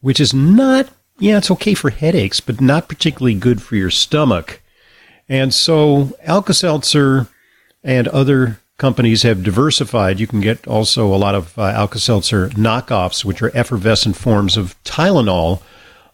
which 0.00 0.20
is 0.20 0.32
not, 0.32 0.88
yeah, 1.18 1.38
it's 1.38 1.50
okay 1.50 1.74
for 1.74 1.90
headaches, 1.90 2.38
but 2.38 2.60
not 2.60 2.88
particularly 2.88 3.34
good 3.34 3.60
for 3.60 3.74
your 3.74 3.90
stomach. 3.90 4.62
And 5.28 5.52
so 5.52 6.16
Alka-Seltzer 6.22 7.26
and 7.82 8.06
other 8.06 8.60
companies 8.78 9.24
have 9.24 9.42
diversified. 9.42 10.20
You 10.20 10.28
can 10.28 10.40
get 10.40 10.68
also 10.68 11.12
a 11.12 11.18
lot 11.18 11.34
of 11.34 11.58
uh, 11.58 11.62
Alka-Seltzer 11.62 12.50
knockoffs, 12.50 13.24
which 13.24 13.42
are 13.42 13.50
effervescent 13.56 14.14
forms 14.14 14.56
of 14.56 14.80
Tylenol, 14.84 15.62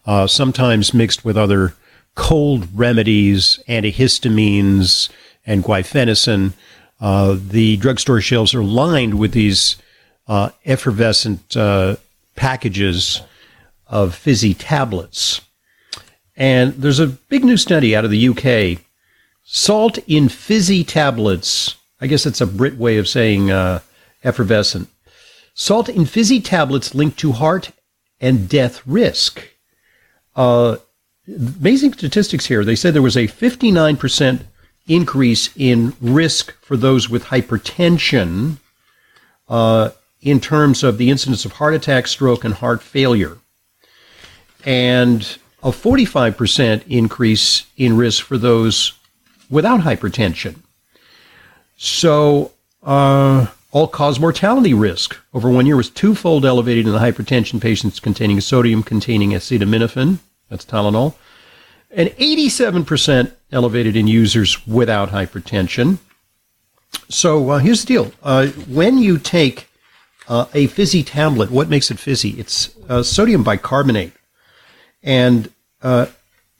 uh, 0.05 0.27
sometimes 0.27 0.93
mixed 0.93 1.23
with 1.23 1.37
other 1.37 1.73
cold 2.15 2.67
remedies, 2.73 3.59
antihistamines, 3.67 5.09
and 5.45 5.63
guaifenesin. 5.63 6.53
Uh, 6.99 7.37
the 7.39 7.77
drugstore 7.77 8.21
shelves 8.21 8.53
are 8.53 8.63
lined 8.63 9.19
with 9.19 9.31
these 9.31 9.77
uh, 10.27 10.49
effervescent 10.65 11.55
uh, 11.57 11.95
packages 12.35 13.21
of 13.87 14.15
fizzy 14.15 14.53
tablets. 14.53 15.41
And 16.35 16.73
there's 16.73 16.99
a 16.99 17.07
big 17.07 17.43
new 17.43 17.57
study 17.57 17.95
out 17.95 18.05
of 18.05 18.11
the 18.11 18.29
UK. 18.29 18.81
Salt 19.43 19.99
in 20.07 20.29
fizzy 20.29 20.83
tablets. 20.83 21.75
I 21.99 22.07
guess 22.07 22.23
that's 22.23 22.41
a 22.41 22.47
Brit 22.47 22.77
way 22.77 22.97
of 22.97 23.07
saying 23.07 23.51
uh, 23.51 23.79
effervescent. 24.23 24.89
Salt 25.53 25.89
in 25.89 26.05
fizzy 26.05 26.39
tablets 26.39 26.95
linked 26.95 27.19
to 27.19 27.33
heart 27.33 27.71
and 28.19 28.49
death 28.49 28.81
risk. 28.87 29.52
Uh, 30.35 30.77
amazing 31.27 31.93
statistics 31.93 32.45
here. 32.45 32.65
They 32.65 32.75
said 32.75 32.93
there 32.93 33.01
was 33.01 33.17
a 33.17 33.27
59% 33.27 34.41
increase 34.87 35.49
in 35.55 35.93
risk 36.01 36.53
for 36.61 36.75
those 36.75 37.09
with 37.09 37.25
hypertension 37.25 38.57
uh, 39.47 39.91
in 40.21 40.39
terms 40.39 40.83
of 40.83 40.97
the 40.97 41.09
incidence 41.09 41.45
of 41.45 41.53
heart 41.53 41.73
attack, 41.73 42.07
stroke, 42.07 42.43
and 42.43 42.55
heart 42.55 42.81
failure, 42.81 43.37
and 44.65 45.37
a 45.61 45.69
45% 45.69 46.83
increase 46.87 47.65
in 47.77 47.95
risk 47.95 48.25
for 48.25 48.37
those 48.37 48.93
without 49.49 49.81
hypertension. 49.81 50.55
So, 51.77 52.51
uh, 52.81 53.47
all 53.73 53.87
cause 53.87 54.19
mortality 54.19 54.73
risk 54.73 55.17
over 55.33 55.49
one 55.49 55.65
year 55.65 55.75
was 55.75 55.89
twofold 55.89 56.45
elevated 56.45 56.85
in 56.85 56.93
the 56.93 56.99
hypertension 56.99 57.59
patients 57.59 57.99
containing 57.99 58.39
sodium 58.39 58.83
containing 58.83 59.31
acetaminophen, 59.31 60.19
that's 60.47 60.63
Tylenol, 60.63 61.15
and 61.89 62.09
87% 62.09 63.33
elevated 63.51 63.95
in 63.95 64.05
users 64.05 64.65
without 64.67 65.09
hypertension. 65.09 65.97
So 67.09 67.49
uh, 67.49 67.57
here's 67.57 67.81
the 67.81 67.87
deal. 67.87 68.11
Uh, 68.21 68.47
when 68.47 68.99
you 68.99 69.17
take 69.17 69.67
uh, 70.27 70.45
a 70.53 70.67
fizzy 70.67 71.03
tablet, 71.03 71.49
what 71.49 71.67
makes 71.67 71.89
it 71.89 71.97
fizzy? 71.97 72.39
It's 72.39 72.75
uh, 72.87 73.01
sodium 73.01 73.43
bicarbonate. 73.43 74.13
And 75.01 75.51
uh, 75.81 76.07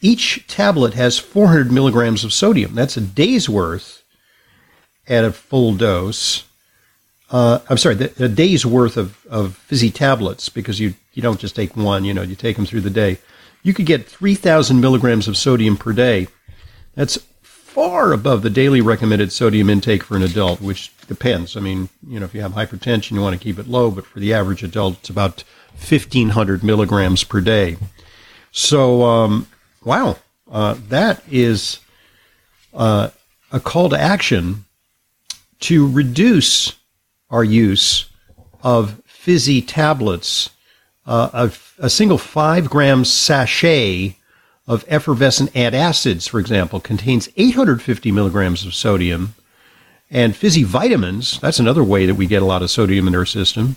each 0.01 0.48
tablet 0.48 0.96
has 0.96 1.20
400 1.20 1.72
milligrams 1.72 2.24
of 2.24 2.34
sodium. 2.34 2.74
That's 2.74 2.98
a 2.98 3.01
day's 3.01 3.48
worth 3.48 4.03
at 5.08 5.24
a 5.24 5.32
full 5.32 5.75
dose 5.75 6.46
uh, 7.34 7.58
I'm 7.68 7.78
sorry, 7.78 7.96
the, 7.96 8.25
a 8.25 8.30
day's 8.30 8.63
worth 8.63 8.96
of, 8.96 9.25
of 9.25 9.58
fizzy 9.58 9.90
tablets 9.90 10.50
because 10.50 10.80
you, 10.80 10.94
you 11.13 11.24
don't 11.24 11.40
just 11.40 11.56
take 11.56 11.75
one, 11.75 12.06
you 12.06 12.13
know, 12.13 12.22
you 12.22 12.36
take 12.36 12.56
them 12.56 12.66
through 12.68 12.82
the 12.82 12.92
day. 12.92 13.18
You 13.63 13.74
could 13.74 13.88
get 13.88 14.08
3,000 14.08 14.80
milligrams 14.80 15.28
of 15.28 15.36
sodium 15.36 15.75
per 15.75 15.94
day. 15.94 16.28
That's 16.93 17.17
far 17.41 18.13
above 18.13 18.43
the 18.43 18.52
daily 18.52 18.82
recommended 18.82 19.32
sodium 19.32 19.67
intake 19.72 20.04
for 20.04 20.15
an 20.15 20.22
adult, 20.22 20.62
which 20.62 20.96
depends. 21.08 21.58
I 21.58 21.60
mean, 21.60 21.89
you 22.08 22.19
know, 22.19 22.26
if 22.26 22.36
you 22.36 22.41
have 22.41 22.52
hypertension, 22.52 23.13
you 23.13 23.22
want 23.22 23.36
to 23.36 23.43
keep 23.43 23.58
it 23.58 23.67
low, 23.67 23.89
but 23.89 24.06
for 24.06 24.19
the 24.19 24.32
average 24.32 24.62
adult, 24.62 25.00
it's 25.00 25.10
about 25.10 25.43
1,500 25.72 26.63
milligrams 26.63 27.24
per 27.24 27.41
day. 27.41 27.78
So, 28.52 29.02
um, 29.02 29.48
wow, 29.84 30.17
uh, 30.52 30.76
that 30.89 31.24
is 31.32 31.80
uh, 32.76 33.10
a 33.52 33.60
call 33.60 33.89
to 33.89 34.00
action 34.00 34.65
to 35.62 35.89
reduce 35.89 36.74
our 37.34 37.43
use 37.43 38.06
of 38.62 39.02
fizzy 39.06 39.62
tablets. 39.62 40.52
Uh, 41.06 41.50
a, 41.80 41.86
a, 41.86 41.89
single 41.89 42.19
five 42.19 42.69
gram 42.69 43.04
sachet 43.04 44.15
of 44.67 44.86
effervescent 44.88 45.52
antacids, 45.54 46.30
for 46.30 46.39
example, 46.39 46.80
contains 46.80 47.28
850 47.36 48.12
milligrams 48.12 48.65
of 48.65 48.74
sodium. 48.74 49.34
And 50.10 50.36
fizzy 50.36 50.63
vitamins, 50.63 51.39
that's 51.39 51.60
another 51.60 51.84
way 51.84 52.06
that 52.06 52.15
we 52.15 52.28
get 52.28 52.43
a 52.43 52.46
lot 52.46 52.62
of 52.62 52.69
sodium 52.69 53.08
in 53.08 53.15
our 53.15 53.26
system, 53.26 53.76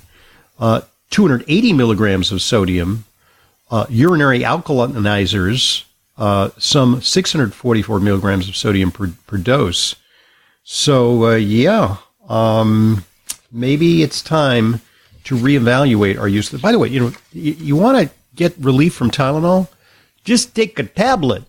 uh, 0.60 0.82
280 1.10 1.72
milligrams 1.72 2.30
of 2.30 2.42
sodium. 2.42 3.06
Uh, 3.70 3.86
urinary 3.88 4.40
alkalinizers, 4.40 5.82
uh, 6.18 6.50
some 6.58 7.00
644 7.00 7.98
milligrams 7.98 8.48
of 8.48 8.56
sodium 8.56 8.92
per, 8.92 9.10
per 9.26 9.38
dose. 9.38 9.96
So, 10.62 11.30
uh, 11.30 11.34
yeah, 11.34 11.96
um, 12.28 13.04
maybe 13.56 14.02
it's 14.02 14.22
time 14.22 14.80
to 15.24 15.36
reevaluate 15.36 16.18
our 16.18 16.28
use. 16.28 16.52
Of, 16.52 16.62
by 16.62 16.72
the 16.72 16.78
way, 16.78 16.88
you 16.88 17.00
know, 17.00 17.12
you, 17.32 17.52
you 17.52 17.76
want 17.76 17.98
to 17.98 18.14
get 18.34 18.54
relief 18.58 18.94
from 18.94 19.10
Tylenol? 19.10 19.68
Just 20.24 20.54
take 20.54 20.78
a 20.78 20.84
tablet. 20.84 21.44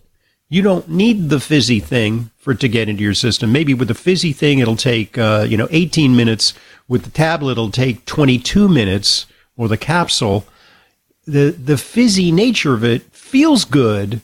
You 0.48 0.62
don't 0.62 0.88
need 0.88 1.28
the 1.28 1.40
fizzy 1.40 1.78
thing 1.78 2.30
for 2.38 2.52
it 2.52 2.60
to 2.60 2.68
get 2.68 2.88
into 2.88 3.02
your 3.02 3.14
system. 3.14 3.52
Maybe 3.52 3.74
with 3.74 3.88
the 3.88 3.94
fizzy 3.94 4.32
thing, 4.32 4.58
it'll 4.60 4.76
take, 4.76 5.18
uh, 5.18 5.46
you 5.48 5.56
know, 5.56 5.68
18 5.70 6.16
minutes. 6.16 6.54
With 6.88 7.04
the 7.04 7.10
tablet, 7.10 7.52
it'll 7.52 7.70
take 7.70 8.06
22 8.06 8.66
minutes 8.68 9.26
or 9.56 9.68
the 9.68 9.76
capsule. 9.76 10.46
The, 11.26 11.50
the 11.50 11.76
fizzy 11.76 12.32
nature 12.32 12.72
of 12.72 12.82
it 12.82 13.02
feels 13.12 13.66
good, 13.66 14.22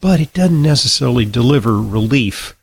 but 0.00 0.20
it 0.20 0.32
doesn't 0.32 0.62
necessarily 0.62 1.24
deliver 1.24 1.76
relief 1.82 2.56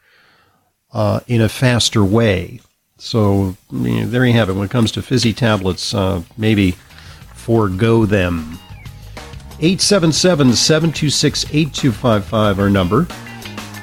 uh, 0.93 1.19
in 1.27 1.41
a 1.41 1.49
faster 1.49 2.05
way. 2.05 2.61
So 2.97 3.57
there 3.71 4.25
you 4.25 4.33
have 4.33 4.49
it. 4.49 4.53
When 4.53 4.65
it 4.65 4.71
comes 4.71 4.91
to 4.93 5.01
fizzy 5.01 5.33
tablets, 5.33 5.93
uh, 5.93 6.21
maybe 6.37 6.71
forego 7.33 8.05
them. 8.05 8.57
877 9.59 10.53
726 10.53 11.45
8255, 11.45 12.59
our 12.59 12.69
number. 12.69 13.07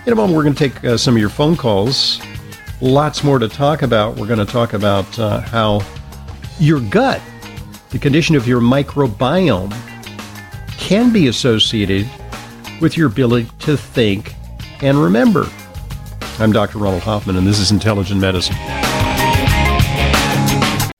In 0.07 0.13
a 0.13 0.17
moment, 0.17 0.37
we're 0.37 0.43
going 0.43 0.55
to 0.55 0.69
take 0.69 0.85
uh, 0.85 0.97
some 0.97 1.15
of 1.15 1.21
your 1.21 1.29
phone 1.29 1.57
calls. 1.57 2.21
Lots 2.81 3.23
more 3.23 3.39
to 3.39 3.49
talk 3.49 3.83
about. 3.83 4.17
We're 4.17 4.27
going 4.27 4.45
to 4.45 4.51
talk 4.51 4.73
about 4.73 5.19
uh, 5.19 5.41
how 5.41 5.83
your 6.59 6.81
gut, 6.81 7.21
the 7.91 7.99
condition 7.99 8.35
of 8.35 8.49
your 8.49 8.61
microbiome, 8.61 9.73
can 10.79 11.13
be 11.13 11.29
associated 11.29 12.09
with 12.81 12.97
your 12.97 13.07
ability 13.07 13.49
to 13.61 13.77
think 13.77 14.35
and 14.81 14.99
remember. 14.99 15.47
I'm 16.39 16.51
Dr. 16.51 16.79
Ronald 16.79 17.03
Hoffman, 17.03 17.37
and 17.37 17.47
this 17.47 17.61
is 17.61 17.71
Intelligent 17.71 18.21
Medicine. 18.21 18.57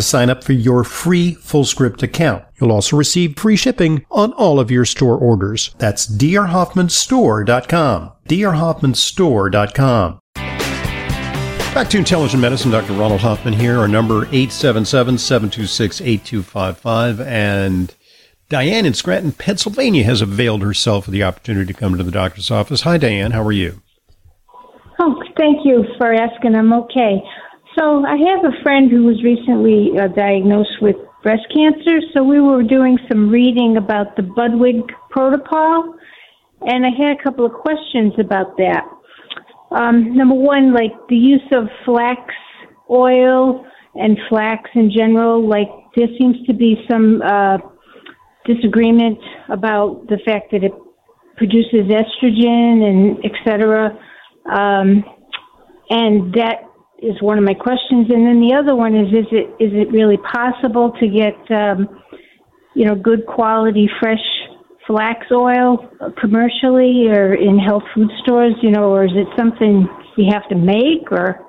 to 0.00 0.06
sign 0.06 0.30
up 0.30 0.42
for 0.42 0.52
your 0.52 0.84
free 0.84 1.36
FullScript 1.36 2.02
account. 2.02 2.44
You'll 2.60 2.72
also 2.72 2.96
receive 2.96 3.38
free 3.38 3.56
shipping 3.56 4.04
on 4.10 4.32
all 4.32 4.58
of 4.58 4.70
your 4.70 4.84
store 4.84 5.16
orders. 5.16 5.74
That's 5.78 6.06
drhoffmanstore.com. 6.06 8.12
drhoffmanstore.com. 8.28 10.20
Back 11.74 11.88
to 11.90 11.98
Intelligent 11.98 12.42
Medicine, 12.42 12.72
Dr. 12.72 12.94
Ronald 12.94 13.20
Hoffman 13.20 13.54
here. 13.54 13.78
Our 13.78 13.86
number 13.86 14.26
877-726-8255. 14.26 17.24
And 17.24 17.94
Diane 18.48 18.86
in 18.86 18.94
Scranton, 18.94 19.30
Pennsylvania 19.30 20.02
has 20.02 20.20
availed 20.20 20.62
herself 20.62 21.06
of 21.06 21.12
the 21.12 21.22
opportunity 21.22 21.72
to 21.72 21.78
come 21.78 21.96
to 21.96 22.02
the 22.02 22.10
doctor's 22.10 22.50
office. 22.50 22.80
Hi, 22.80 22.98
Diane. 22.98 23.30
How 23.30 23.44
are 23.44 23.52
you? 23.52 23.82
Oh, 24.98 25.14
thank 25.38 25.64
you 25.64 25.84
for 25.96 26.12
asking. 26.12 26.56
I'm 26.56 26.72
okay. 26.72 27.22
So 27.80 28.04
I 28.04 28.16
have 28.16 28.44
a 28.44 28.62
friend 28.62 28.90
who 28.90 29.04
was 29.04 29.22
recently 29.24 29.98
uh, 29.98 30.08
diagnosed 30.08 30.82
with 30.82 30.96
breast 31.22 31.46
cancer. 31.54 32.00
So 32.12 32.22
we 32.22 32.38
were 32.38 32.62
doing 32.62 32.98
some 33.08 33.30
reading 33.30 33.78
about 33.78 34.16
the 34.16 34.22
Budwig 34.22 34.82
protocol, 35.08 35.94
and 36.60 36.84
I 36.84 36.90
had 36.90 37.18
a 37.18 37.22
couple 37.22 37.46
of 37.46 37.52
questions 37.52 38.12
about 38.18 38.58
that. 38.58 38.84
Um, 39.70 40.14
number 40.14 40.34
one, 40.34 40.74
like 40.74 40.92
the 41.08 41.16
use 41.16 41.46
of 41.52 41.68
flax 41.86 42.20
oil 42.90 43.64
and 43.94 44.18
flax 44.28 44.68
in 44.74 44.92
general, 44.94 45.48
like 45.48 45.68
there 45.96 46.08
seems 46.18 46.36
to 46.48 46.52
be 46.52 46.84
some 46.90 47.22
uh, 47.22 47.56
disagreement 48.44 49.18
about 49.48 50.06
the 50.08 50.18
fact 50.26 50.52
that 50.52 50.64
it 50.64 50.72
produces 51.38 51.88
estrogen 51.88 52.84
and 52.84 53.24
et 53.24 53.32
cetera. 53.42 53.98
Um, 54.52 55.02
and 55.88 56.34
that 56.34 56.69
is 57.02 57.20
one 57.20 57.38
of 57.38 57.44
my 57.44 57.54
questions. 57.54 58.10
And 58.10 58.26
then 58.26 58.40
the 58.40 58.54
other 58.54 58.74
one 58.74 58.94
is, 58.94 59.08
is 59.08 59.26
it, 59.32 59.46
is 59.62 59.72
it 59.72 59.90
really 59.90 60.18
possible 60.18 60.92
to 61.00 61.08
get, 61.08 61.34
um, 61.50 61.88
you 62.74 62.86
know, 62.86 62.94
good 62.94 63.26
quality 63.26 63.88
fresh 64.00 64.18
flax 64.86 65.26
oil 65.30 65.88
commercially 66.20 67.08
or 67.08 67.34
in 67.34 67.58
health 67.58 67.84
food 67.94 68.10
stores, 68.22 68.54
you 68.62 68.70
know, 68.70 68.90
or 68.90 69.04
is 69.04 69.12
it 69.14 69.26
something 69.36 69.88
you 70.16 70.30
have 70.32 70.48
to 70.48 70.56
make 70.56 71.10
or? 71.10 71.46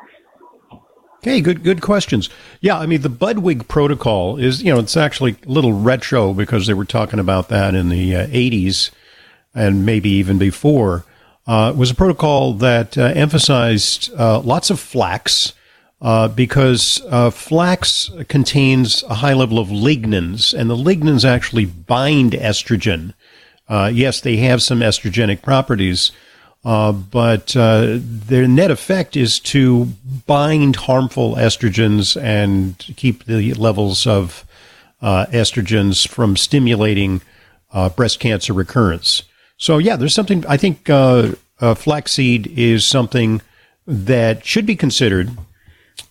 Okay, 1.18 1.40
good 1.40 1.64
good 1.64 1.82
questions. 1.82 2.30
Yeah, 2.62 2.80
I 2.80 2.88
mean 2.88 3.02
the 3.02 3.10
Budwig 3.10 3.68
protocol 3.68 4.38
is 4.38 4.64
you 4.64 4.74
know 4.74 4.80
it's 4.80 4.98
actually 4.98 5.38
a 5.46 5.50
little 5.50 5.74
retro 5.74 6.34
because 6.34 6.66
they 6.66 6.74
were 6.74 6.86
talking 6.86 7.20
about 7.20 7.50
that 7.50 7.76
in 7.76 7.90
the 7.90 8.16
uh, 8.16 8.28
80s 8.28 8.90
and 9.54 9.86
maybe 9.86 10.10
even 10.10 10.40
before. 10.40 11.06
Uh, 11.52 11.74
was 11.74 11.92
a 11.92 11.96
protocol 11.96 12.54
that 12.54 12.98
uh, 12.98 13.02
emphasized 13.14 14.10
uh, 14.18 14.40
lots 14.40 14.70
of 14.70 14.80
flax 14.80 15.52
uh, 16.02 16.30
because 16.30 17.02
uh, 17.10 17.30
flax 17.30 18.10
contains 18.30 19.04
a 19.04 19.16
high 19.16 19.34
level 19.34 19.60
of 19.60 19.68
lignans, 19.68 20.54
and 20.58 20.70
the 20.70 20.78
lignans 20.78 21.26
actually 21.26 21.66
bind 21.66 22.32
estrogen. 22.32 23.14
Uh, 23.68 23.92
yes, 23.94 24.22
they 24.22 24.38
have 24.38 24.64
some 24.64 24.80
estrogenic 24.80 25.42
properties, 25.42 26.14
uh, 26.64 26.94
but 26.94 27.54
uh, 27.58 27.98
their 28.00 28.48
net 28.48 28.72
effect 28.72 29.18
is 29.18 29.38
to 29.38 29.90
bind 30.26 30.78
harmful 30.78 31.36
estrogens 31.36 32.16
and 32.22 32.78
keep 32.96 33.26
the 33.26 33.54
levels 33.56 34.08
of 34.08 34.46
uh, 35.02 35.26
estrogens 35.32 36.08
from 36.08 36.38
stimulating 36.38 37.22
uh, 37.74 37.90
breast 37.90 38.22
cancer 38.22 38.54
recurrence. 38.54 39.24
So, 39.62 39.78
yeah, 39.78 39.96
there's 39.96 40.16
something, 40.16 40.44
I 40.48 40.58
think 40.58 40.90
uh, 40.90 41.34
flaxseed 41.76 42.48
is 42.48 42.84
something 42.84 43.44
that 43.86 44.44
should 44.44 44.66
be 44.66 44.76
considered 44.76 45.30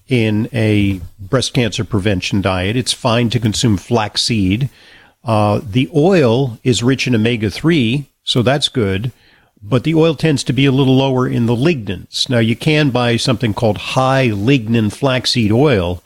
in 0.06 0.48
a 0.52 1.00
breast 1.18 1.52
cancer 1.52 1.84
prevention 1.84 2.42
diet. 2.42 2.76
It's 2.76 2.92
fine 2.92 3.28
to 3.30 3.40
consume 3.40 3.76
flaxseed. 3.76 4.70
Uh, 5.24 5.60
the 5.64 5.90
oil 5.92 6.60
is 6.62 6.84
rich 6.84 7.08
in 7.08 7.14
omega 7.16 7.50
3, 7.50 8.06
so 8.22 8.42
that's 8.42 8.68
good, 8.68 9.10
but 9.60 9.82
the 9.82 9.96
oil 9.96 10.14
tends 10.14 10.44
to 10.44 10.52
be 10.52 10.64
a 10.64 10.72
little 10.72 10.96
lower 10.96 11.26
in 11.26 11.46
the 11.46 11.56
lignans. 11.56 12.30
Now, 12.30 12.38
you 12.38 12.54
can 12.54 12.90
buy 12.90 13.16
something 13.16 13.52
called 13.52 13.78
high 13.78 14.28
lignan 14.28 14.92
flaxseed 14.92 15.50
oil, 15.50 16.04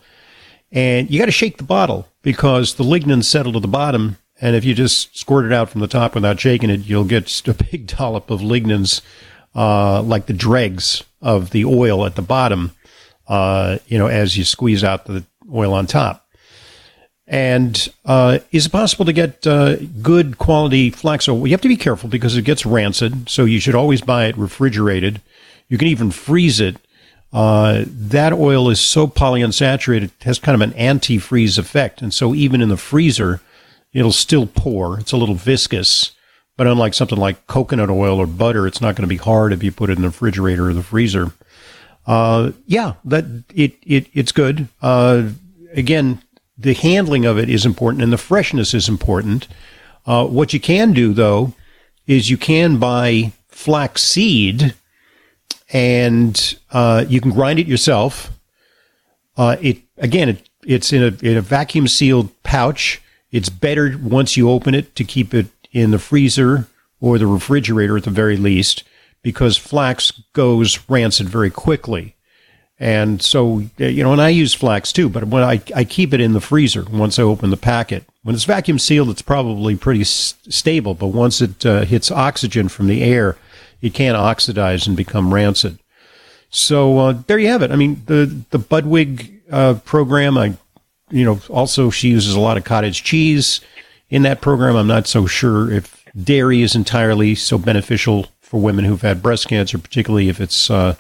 and 0.72 1.10
you 1.10 1.18
got 1.18 1.26
to 1.26 1.30
shake 1.30 1.58
the 1.58 1.64
bottle 1.64 2.08
because 2.22 2.76
the 2.76 2.84
lignans 2.84 3.24
settle 3.24 3.52
to 3.52 3.60
the 3.60 3.68
bottom. 3.68 4.16
And 4.44 4.54
if 4.54 4.62
you 4.62 4.74
just 4.74 5.16
squirt 5.16 5.46
it 5.46 5.54
out 5.54 5.70
from 5.70 5.80
the 5.80 5.88
top 5.88 6.14
without 6.14 6.38
shaking 6.38 6.68
it, 6.68 6.80
you'll 6.80 7.04
get 7.04 7.48
a 7.48 7.54
big 7.54 7.86
dollop 7.96 8.30
of 8.30 8.42
lignans, 8.42 9.00
uh, 9.54 10.02
like 10.02 10.26
the 10.26 10.34
dregs 10.34 11.02
of 11.22 11.48
the 11.48 11.64
oil 11.64 12.04
at 12.04 12.14
the 12.14 12.20
bottom, 12.20 12.72
uh, 13.26 13.78
you 13.86 13.96
know, 13.96 14.06
as 14.06 14.36
you 14.36 14.44
squeeze 14.44 14.84
out 14.84 15.06
the 15.06 15.24
oil 15.50 15.72
on 15.72 15.86
top. 15.86 16.28
And 17.26 17.88
uh, 18.04 18.40
is 18.52 18.66
it 18.66 18.68
possible 18.72 19.06
to 19.06 19.14
get 19.14 19.46
uh, 19.46 19.76
good 20.02 20.36
quality 20.36 20.90
flax 20.90 21.26
oil? 21.26 21.38
Well, 21.38 21.46
you 21.46 21.54
have 21.54 21.62
to 21.62 21.68
be 21.68 21.78
careful 21.78 22.10
because 22.10 22.36
it 22.36 22.42
gets 22.42 22.66
rancid, 22.66 23.30
so 23.30 23.46
you 23.46 23.60
should 23.60 23.74
always 23.74 24.02
buy 24.02 24.26
it 24.26 24.36
refrigerated. 24.36 25.22
You 25.70 25.78
can 25.78 25.88
even 25.88 26.10
freeze 26.10 26.60
it. 26.60 26.76
Uh, 27.32 27.84
that 27.86 28.34
oil 28.34 28.68
is 28.68 28.78
so 28.78 29.06
polyunsaturated, 29.06 30.02
it 30.02 30.24
has 30.24 30.38
kind 30.38 30.54
of 30.54 30.60
an 30.60 30.78
antifreeze 30.78 31.58
effect. 31.58 32.02
And 32.02 32.12
so 32.12 32.34
even 32.34 32.60
in 32.60 32.68
the 32.68 32.76
freezer, 32.76 33.40
it'll 33.94 34.12
still 34.12 34.46
pour. 34.46 34.98
It's 34.98 35.12
a 35.12 35.16
little 35.16 35.34
viscous. 35.34 36.10
But 36.56 36.66
unlike 36.66 36.94
something 36.94 37.18
like 37.18 37.46
coconut 37.46 37.90
oil 37.90 38.18
or 38.18 38.26
butter, 38.26 38.66
it's 38.66 38.80
not 38.80 38.94
going 38.94 39.08
to 39.08 39.08
be 39.08 39.16
hard 39.16 39.52
if 39.52 39.62
you 39.62 39.72
put 39.72 39.90
it 39.90 39.96
in 39.96 40.02
the 40.02 40.08
refrigerator 40.08 40.68
or 40.68 40.74
the 40.74 40.82
freezer. 40.82 41.32
Uh, 42.06 42.52
yeah, 42.66 42.94
that 43.04 43.24
it, 43.54 43.76
it 43.82 44.08
it's 44.12 44.30
good. 44.32 44.68
Uh, 44.82 45.30
again, 45.72 46.20
the 46.58 46.74
handling 46.74 47.24
of 47.24 47.38
it 47.38 47.48
is 47.48 47.64
important 47.64 48.02
and 48.02 48.12
the 48.12 48.18
freshness 48.18 48.74
is 48.74 48.88
important. 48.88 49.48
Uh, 50.06 50.26
what 50.26 50.52
you 50.52 50.60
can 50.60 50.92
do 50.92 51.12
though 51.12 51.54
is 52.06 52.30
you 52.30 52.36
can 52.36 52.78
buy 52.78 53.32
flax 53.48 54.02
seed 54.02 54.74
and 55.72 56.58
uh, 56.70 57.04
you 57.08 57.20
can 57.20 57.30
grind 57.30 57.58
it 57.58 57.66
yourself. 57.66 58.30
Uh, 59.36 59.56
it 59.60 59.78
again, 59.98 60.28
it, 60.28 60.48
it's 60.64 60.92
in 60.92 61.02
a, 61.02 61.26
in 61.26 61.36
a 61.36 61.40
vacuum 61.40 61.88
sealed 61.88 62.30
pouch. 62.42 63.00
It's 63.34 63.48
better 63.48 63.98
once 64.00 64.36
you 64.36 64.48
open 64.48 64.76
it 64.76 64.94
to 64.94 65.02
keep 65.02 65.34
it 65.34 65.48
in 65.72 65.90
the 65.90 65.98
freezer 65.98 66.68
or 67.00 67.18
the 67.18 67.26
refrigerator 67.26 67.96
at 67.96 68.04
the 68.04 68.10
very 68.10 68.36
least 68.36 68.84
because 69.22 69.56
flax 69.56 70.12
goes 70.34 70.78
rancid 70.88 71.28
very 71.28 71.50
quickly. 71.50 72.14
And 72.78 73.20
so, 73.20 73.64
you 73.76 74.04
know, 74.04 74.12
and 74.12 74.22
I 74.22 74.28
use 74.28 74.54
flax 74.54 74.92
too, 74.92 75.08
but 75.08 75.24
when 75.24 75.42
I, 75.42 75.60
I 75.74 75.82
keep 75.82 76.14
it 76.14 76.20
in 76.20 76.32
the 76.32 76.40
freezer 76.40 76.84
once 76.84 77.18
I 77.18 77.24
open 77.24 77.50
the 77.50 77.56
packet. 77.56 78.04
When 78.22 78.36
it's 78.36 78.44
vacuum 78.44 78.78
sealed, 78.78 79.10
it's 79.10 79.20
probably 79.20 79.74
pretty 79.74 80.02
s- 80.02 80.36
stable, 80.48 80.94
but 80.94 81.08
once 81.08 81.40
it 81.40 81.66
uh, 81.66 81.80
hits 81.80 82.12
oxygen 82.12 82.68
from 82.68 82.86
the 82.86 83.02
air, 83.02 83.36
it 83.82 83.94
can 83.94 84.14
oxidize 84.14 84.86
and 84.86 84.96
become 84.96 85.34
rancid. 85.34 85.80
So 86.50 86.98
uh, 87.00 87.18
there 87.26 87.40
you 87.40 87.48
have 87.48 87.62
it. 87.62 87.72
I 87.72 87.76
mean, 87.76 88.02
the 88.06 88.44
the 88.50 88.60
Budwig 88.60 89.40
uh, 89.50 89.74
program. 89.84 90.38
I, 90.38 90.56
you 91.14 91.24
know, 91.24 91.40
also 91.48 91.90
she 91.90 92.08
uses 92.08 92.34
a 92.34 92.40
lot 92.40 92.56
of 92.56 92.64
cottage 92.64 93.04
cheese 93.04 93.60
in 94.10 94.22
that 94.22 94.40
program. 94.40 94.74
I'm 94.74 94.88
not 94.88 95.06
so 95.06 95.26
sure 95.26 95.70
if 95.70 96.04
dairy 96.20 96.62
is 96.62 96.74
entirely 96.74 97.36
so 97.36 97.56
beneficial 97.56 98.26
for 98.40 98.60
women 98.60 98.84
who've 98.84 99.00
had 99.00 99.22
breast 99.22 99.48
cancer, 99.48 99.78
particularly 99.78 100.28
if 100.28 100.40
it's 100.40 100.70
uh, 100.70 100.96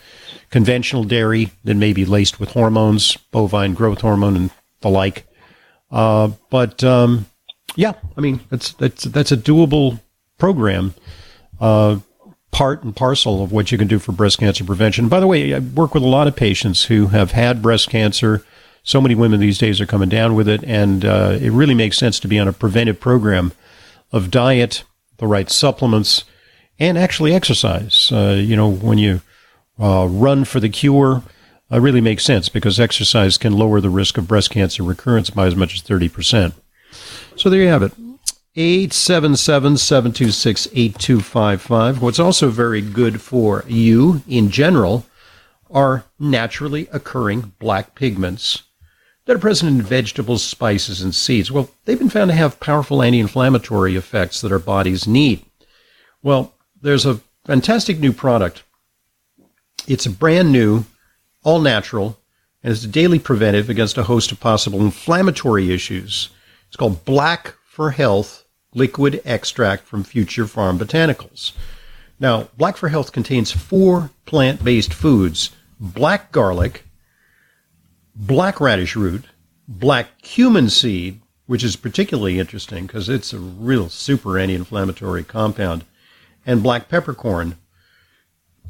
conventional 0.50 1.02
dairy 1.02 1.50
that 1.64 1.74
may 1.74 1.92
be 1.92 2.04
laced 2.04 2.38
with 2.38 2.50
hormones, 2.50 3.16
bovine 3.32 3.74
growth 3.74 4.02
hormone, 4.02 4.36
and 4.36 4.50
the 4.82 4.88
like. 4.88 5.26
Uh, 5.90 6.30
but 6.48 6.84
um, 6.84 7.26
yeah, 7.74 7.94
I 8.16 8.20
mean 8.20 8.40
that's 8.50 8.72
that's 8.74 9.04
that's 9.04 9.32
a 9.32 9.36
doable 9.36 10.00
program, 10.38 10.94
uh, 11.60 11.98
part 12.52 12.84
and 12.84 12.94
parcel 12.94 13.42
of 13.42 13.50
what 13.50 13.72
you 13.72 13.78
can 13.78 13.88
do 13.88 13.98
for 13.98 14.12
breast 14.12 14.38
cancer 14.38 14.64
prevention. 14.64 15.08
By 15.08 15.18
the 15.18 15.26
way, 15.26 15.54
I 15.54 15.58
work 15.58 15.92
with 15.92 16.04
a 16.04 16.08
lot 16.08 16.28
of 16.28 16.36
patients 16.36 16.84
who 16.84 17.08
have 17.08 17.32
had 17.32 17.62
breast 17.62 17.90
cancer. 17.90 18.44
So 18.86 19.00
many 19.00 19.14
women 19.14 19.40
these 19.40 19.56
days 19.56 19.80
are 19.80 19.86
coming 19.86 20.10
down 20.10 20.34
with 20.34 20.46
it, 20.46 20.62
and 20.62 21.06
uh, 21.06 21.38
it 21.40 21.50
really 21.50 21.74
makes 21.74 21.96
sense 21.96 22.20
to 22.20 22.28
be 22.28 22.38
on 22.38 22.46
a 22.46 22.52
preventive 22.52 23.00
program 23.00 23.52
of 24.12 24.30
diet, 24.30 24.84
the 25.16 25.26
right 25.26 25.50
supplements, 25.50 26.24
and 26.78 26.98
actually 26.98 27.34
exercise. 27.34 28.12
Uh, 28.12 28.36
you 28.38 28.54
know, 28.54 28.70
when 28.70 28.98
you 28.98 29.22
uh, 29.80 30.06
run 30.06 30.44
for 30.44 30.60
the 30.60 30.68
cure 30.68 31.22
uh, 31.72 31.80
really 31.80 32.02
makes 32.02 32.24
sense 32.24 32.50
because 32.50 32.78
exercise 32.78 33.38
can 33.38 33.56
lower 33.56 33.80
the 33.80 33.88
risk 33.88 34.18
of 34.18 34.28
breast 34.28 34.50
cancer 34.50 34.82
recurrence 34.82 35.30
by 35.30 35.46
as 35.46 35.56
much 35.56 35.74
as 35.74 35.82
30%. 35.82 36.52
So 37.36 37.48
there 37.48 37.62
you 37.62 37.68
have 37.68 37.82
it. 37.82 37.92
877 38.54 39.78
726 39.78 40.68
8255. 40.72 42.02
What's 42.02 42.18
also 42.18 42.50
very 42.50 42.82
good 42.82 43.22
for 43.22 43.64
you 43.66 44.22
in 44.28 44.50
general 44.50 45.06
are 45.70 46.04
naturally 46.20 46.86
occurring 46.92 47.52
black 47.58 47.94
pigments 47.94 48.62
that 49.26 49.36
are 49.36 49.40
present 49.40 49.70
in 49.70 49.82
vegetables, 49.82 50.42
spices, 50.42 51.00
and 51.00 51.14
seeds. 51.14 51.50
Well, 51.50 51.70
they've 51.84 51.98
been 51.98 52.10
found 52.10 52.30
to 52.30 52.36
have 52.36 52.60
powerful 52.60 53.02
anti 53.02 53.20
inflammatory 53.20 53.96
effects 53.96 54.40
that 54.40 54.52
our 54.52 54.58
bodies 54.58 55.06
need. 55.06 55.44
Well, 56.22 56.54
there's 56.80 57.06
a 57.06 57.20
fantastic 57.44 57.98
new 57.98 58.12
product 58.12 58.62
it's 59.86 60.06
a 60.06 60.10
brand 60.10 60.50
new, 60.50 60.84
all 61.42 61.60
natural, 61.60 62.18
and 62.62 62.72
it's 62.72 62.84
a 62.84 62.88
daily 62.88 63.18
preventive 63.18 63.68
against 63.68 63.98
a 63.98 64.04
host 64.04 64.32
of 64.32 64.40
possible 64.40 64.80
inflammatory 64.80 65.72
issues. 65.72 66.30
It's 66.68 66.76
called 66.76 67.04
Black 67.04 67.54
for 67.66 67.90
Health 67.90 68.44
Liquid 68.72 69.20
Extract 69.24 69.84
from 69.84 70.02
Future 70.02 70.46
Pharm 70.46 70.78
Botanicals. 70.78 71.52
Now, 72.18 72.48
Black 72.56 72.76
for 72.76 72.88
Health 72.88 73.12
contains 73.12 73.52
four 73.52 74.10
plant 74.24 74.64
based 74.64 74.94
foods 74.94 75.50
black 75.78 76.32
garlic, 76.32 76.84
black 78.14 78.60
radish 78.60 78.96
root, 78.96 79.24
black 79.66 80.20
cumin 80.22 80.70
seed, 80.70 81.20
which 81.46 81.64
is 81.64 81.76
particularly 81.76 82.38
interesting 82.38 82.86
because 82.86 83.08
it's 83.08 83.32
a 83.32 83.38
real 83.38 83.88
super 83.88 84.38
anti-inflammatory 84.38 85.24
compound, 85.24 85.84
and 86.46 86.62
black 86.62 86.88
peppercorn, 86.88 87.56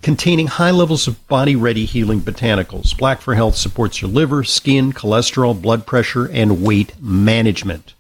containing 0.03 0.47
high 0.47 0.71
levels 0.71 1.07
of 1.09 1.27
body 1.29 1.57
ready 1.57 1.85
healing 1.85 2.21
botanicals. 2.21 2.97
Black 2.97 3.21
for 3.21 3.35
Health 3.35 3.57
supports 3.57 4.03
your 4.03 4.11
liver, 4.11 4.45
skin, 4.45 4.93
cholesterol, 4.93 5.61
blood 5.61 5.87
pressure, 5.87 6.27
and 6.31 6.63
weight 6.63 6.93
management. 7.01 7.95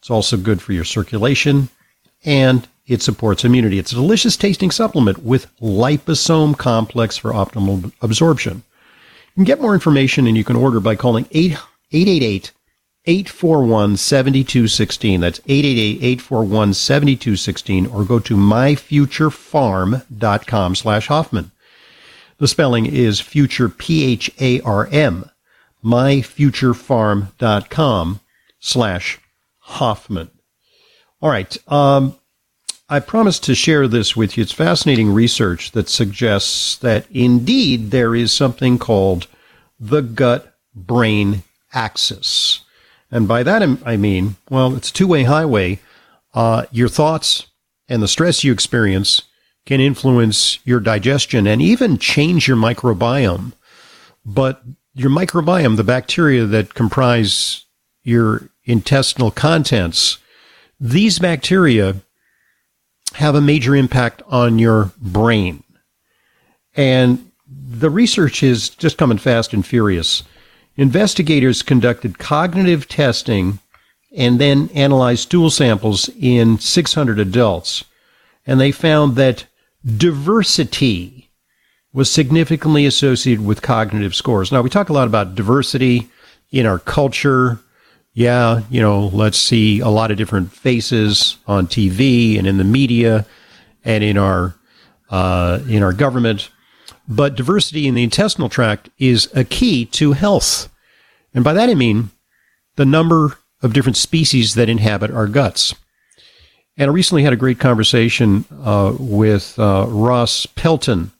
It's 0.00 0.10
also 0.10 0.36
good 0.36 0.60
for 0.62 0.72
your 0.72 0.84
circulation 0.84 1.68
and 2.24 2.66
it 2.86 3.02
supports 3.02 3.44
immunity. 3.44 3.78
It's 3.78 3.92
a 3.92 3.96
delicious 3.96 4.36
tasting 4.36 4.70
supplement 4.70 5.22
with 5.22 5.46
liposome 5.60 6.56
complex 6.56 7.16
for 7.16 7.32
optimal 7.32 7.92
absorption. 8.02 8.62
You 9.40 9.46
can 9.46 9.56
get 9.56 9.62
more 9.62 9.72
information 9.72 10.26
and 10.26 10.36
you 10.36 10.44
can 10.44 10.56
order 10.56 10.80
by 10.80 10.96
calling 10.96 11.26
888 11.30 12.52
841 13.06 13.96
7216. 13.96 15.18
That's 15.18 15.40
888 15.46 16.02
841 16.02 16.74
7216 16.74 17.86
or 17.86 18.04
go 18.04 18.18
to 18.18 18.36
myfuturepharm.com 18.36 20.74
slash 20.74 21.06
Hoffman. 21.06 21.52
The 22.36 22.48
spelling 22.48 22.84
is 22.84 23.20
future, 23.20 23.70
P-H-A-R-M, 23.70 25.30
myfuturepharm.com 25.82 28.20
slash 28.58 29.18
Hoffman. 29.60 30.30
All 31.22 31.30
right. 31.30 31.56
Um, 31.66 32.14
I 32.92 32.98
promised 32.98 33.44
to 33.44 33.54
share 33.54 33.86
this 33.86 34.16
with 34.16 34.36
you. 34.36 34.42
It's 34.42 34.50
fascinating 34.50 35.14
research 35.14 35.70
that 35.70 35.88
suggests 35.88 36.74
that 36.78 37.06
indeed 37.12 37.92
there 37.92 38.16
is 38.16 38.32
something 38.32 38.78
called 38.78 39.28
the 39.80 40.02
gut 40.02 40.54
brain 40.74 41.42
axis. 41.72 42.60
And 43.10 43.26
by 43.26 43.42
that 43.42 43.62
I 43.84 43.96
mean, 43.96 44.36
well, 44.48 44.76
it's 44.76 44.90
a 44.90 44.92
two 44.92 45.08
way 45.08 45.24
highway. 45.24 45.80
Uh, 46.32 46.66
your 46.70 46.88
thoughts 46.88 47.46
and 47.88 48.02
the 48.02 48.08
stress 48.08 48.44
you 48.44 48.52
experience 48.52 49.22
can 49.66 49.80
influence 49.80 50.58
your 50.64 50.80
digestion 50.80 51.46
and 51.46 51.60
even 51.60 51.98
change 51.98 52.46
your 52.46 52.56
microbiome. 52.56 53.52
But 54.24 54.62
your 54.94 55.10
microbiome, 55.10 55.76
the 55.76 55.84
bacteria 55.84 56.44
that 56.46 56.74
comprise 56.74 57.64
your 58.02 58.48
intestinal 58.64 59.30
contents, 59.30 60.18
these 60.78 61.18
bacteria 61.18 61.96
have 63.14 63.34
a 63.34 63.40
major 63.40 63.74
impact 63.74 64.22
on 64.28 64.58
your 64.58 64.92
brain. 64.98 65.62
And 66.76 67.29
the 67.70 67.90
research 67.90 68.42
is 68.42 68.68
just 68.68 68.98
coming 68.98 69.18
fast 69.18 69.52
and 69.52 69.64
furious. 69.64 70.24
Investigators 70.76 71.62
conducted 71.62 72.18
cognitive 72.18 72.88
testing 72.88 73.60
and 74.16 74.40
then 74.40 74.68
analyzed 74.74 75.22
stool 75.22 75.50
samples 75.50 76.10
in 76.20 76.58
600 76.58 77.20
adults. 77.20 77.84
And 78.44 78.60
they 78.60 78.72
found 78.72 79.14
that 79.16 79.46
diversity 79.84 81.30
was 81.92 82.10
significantly 82.10 82.86
associated 82.86 83.44
with 83.44 83.62
cognitive 83.62 84.16
scores. 84.16 84.50
Now, 84.50 84.62
we 84.62 84.70
talk 84.70 84.88
a 84.88 84.92
lot 84.92 85.06
about 85.06 85.36
diversity 85.36 86.08
in 86.50 86.66
our 86.66 86.80
culture, 86.80 87.60
yeah, 88.14 88.62
you 88.68 88.80
know, 88.80 89.06
let's 89.12 89.38
see 89.38 89.78
a 89.78 89.88
lot 89.88 90.10
of 90.10 90.16
different 90.16 90.52
faces 90.52 91.36
on 91.46 91.68
TV 91.68 92.36
and 92.36 92.48
in 92.48 92.56
the 92.56 92.64
media 92.64 93.26
and 93.84 94.02
in 94.02 94.18
our 94.18 94.56
uh, 95.10 95.60
in 95.68 95.84
our 95.84 95.92
government. 95.92 96.50
But 97.10 97.34
diversity 97.34 97.88
in 97.88 97.94
the 97.94 98.04
intestinal 98.04 98.48
tract 98.48 98.88
is 98.96 99.28
a 99.34 99.42
key 99.42 99.84
to 99.86 100.12
health. 100.12 100.68
And 101.34 101.42
by 101.42 101.52
that 101.52 101.68
I 101.68 101.74
mean 101.74 102.10
the 102.76 102.84
number 102.86 103.38
of 103.62 103.72
different 103.72 103.96
species 103.96 104.54
that 104.54 104.68
inhabit 104.68 105.10
our 105.10 105.26
guts. 105.26 105.74
And 106.76 106.88
I 106.88 106.94
recently 106.94 107.24
had 107.24 107.32
a 107.32 107.36
great 107.36 107.58
conversation 107.58 108.44
uh, 108.62 108.94
with 108.98 109.58
uh, 109.58 109.86
Ross 109.88 110.46
Pelton, 110.46 111.10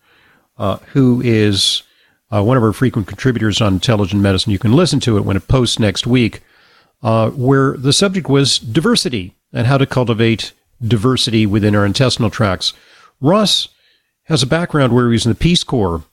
uh, 0.56 0.76
who 0.92 1.20
is 1.22 1.82
uh, 2.30 2.42
one 2.42 2.56
of 2.56 2.62
our 2.62 2.72
frequent 2.72 3.08
contributors 3.08 3.60
on 3.60 3.74
intelligent 3.74 4.22
medicine. 4.22 4.52
You 4.52 4.60
can 4.60 4.72
listen 4.72 5.00
to 5.00 5.18
it 5.18 5.24
when 5.24 5.36
it 5.36 5.48
posts 5.48 5.80
next 5.80 6.06
week 6.06 6.40
uh, 7.02 7.30
where 7.30 7.76
the 7.76 7.92
subject 7.92 8.28
was 8.28 8.60
diversity 8.60 9.34
and 9.52 9.66
how 9.66 9.76
to 9.76 9.86
cultivate 9.86 10.52
diversity 10.80 11.46
within 11.46 11.74
our 11.74 11.84
intestinal 11.84 12.30
tracts. 12.30 12.72
Ross 13.20 13.68
has 14.30 14.42
a 14.44 14.46
background 14.46 14.94
where 14.94 15.06
he 15.06 15.12
was 15.12 15.26
in 15.26 15.32
the 15.32 15.36
Peace 15.36 15.64
Corps 15.64 16.04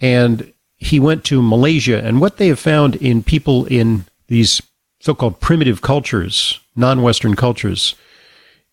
and 0.00 0.52
he 0.76 0.98
went 0.98 1.24
to 1.24 1.40
Malaysia. 1.40 2.04
And 2.04 2.20
what 2.20 2.36
they 2.36 2.48
have 2.48 2.58
found 2.58 2.96
in 2.96 3.22
people 3.22 3.64
in 3.66 4.04
these 4.26 4.60
so 5.00 5.14
called 5.14 5.40
primitive 5.40 5.80
cultures, 5.80 6.58
non 6.74 7.00
Western 7.00 7.36
cultures, 7.36 7.94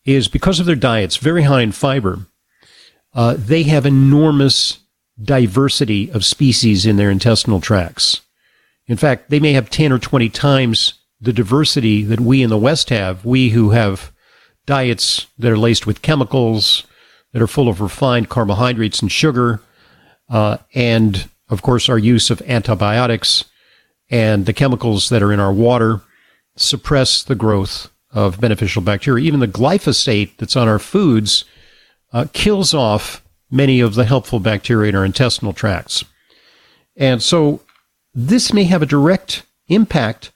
is 0.03 0.27
because 0.27 0.59
of 0.59 0.65
their 0.65 0.75
diets, 0.75 1.17
very 1.17 1.43
high 1.43 1.61
in 1.61 1.71
fiber, 1.71 2.25
uh, 3.13 3.35
they 3.37 3.63
have 3.63 3.85
enormous 3.85 4.79
diversity 5.21 6.09
of 6.11 6.25
species 6.25 6.85
in 6.85 6.95
their 6.95 7.11
intestinal 7.11 7.61
tracts. 7.61 8.21
In 8.87 8.97
fact, 8.97 9.29
they 9.29 9.39
may 9.39 9.53
have 9.53 9.69
10 9.69 9.91
or 9.91 9.99
20 9.99 10.27
times 10.29 10.95
the 11.19 11.33
diversity 11.33 12.01
that 12.03 12.19
we 12.19 12.41
in 12.41 12.49
the 12.49 12.57
West 12.57 12.89
have, 12.89 13.23
we 13.23 13.49
who 13.49 13.71
have 13.71 14.11
diets 14.65 15.27
that 15.37 15.51
are 15.51 15.57
laced 15.57 15.85
with 15.85 16.01
chemicals, 16.01 16.83
that 17.31 17.41
are 17.41 17.47
full 17.47 17.69
of 17.69 17.81
refined 17.81 18.29
carbohydrates 18.29 19.01
and 19.01 19.11
sugar, 19.11 19.61
uh, 20.29 20.57
and 20.73 21.29
of 21.49 21.61
course 21.61 21.89
our 21.89 21.97
use 21.97 22.29
of 22.29 22.41
antibiotics 22.43 23.45
and 24.09 24.45
the 24.45 24.53
chemicals 24.53 25.09
that 25.09 25.23
are 25.23 25.31
in 25.31 25.39
our 25.39 25.53
water 25.53 26.01
suppress 26.55 27.23
the 27.23 27.35
growth 27.35 27.89
of 28.11 28.41
beneficial 28.41 28.81
bacteria. 28.81 29.25
Even 29.25 29.39
the 29.39 29.47
glyphosate 29.47 30.35
that's 30.37 30.55
on 30.55 30.67
our 30.67 30.79
foods 30.79 31.45
uh, 32.11 32.25
kills 32.33 32.73
off 32.73 33.23
many 33.49 33.79
of 33.79 33.95
the 33.95 34.05
helpful 34.05 34.39
bacteria 34.39 34.89
in 34.89 34.95
our 34.95 35.05
intestinal 35.05 35.53
tracts. 35.53 36.03
And 36.97 37.21
so 37.21 37.61
this 38.13 38.53
may 38.53 38.65
have 38.65 38.81
a 38.81 38.85
direct 38.85 39.43
impact 39.67 40.31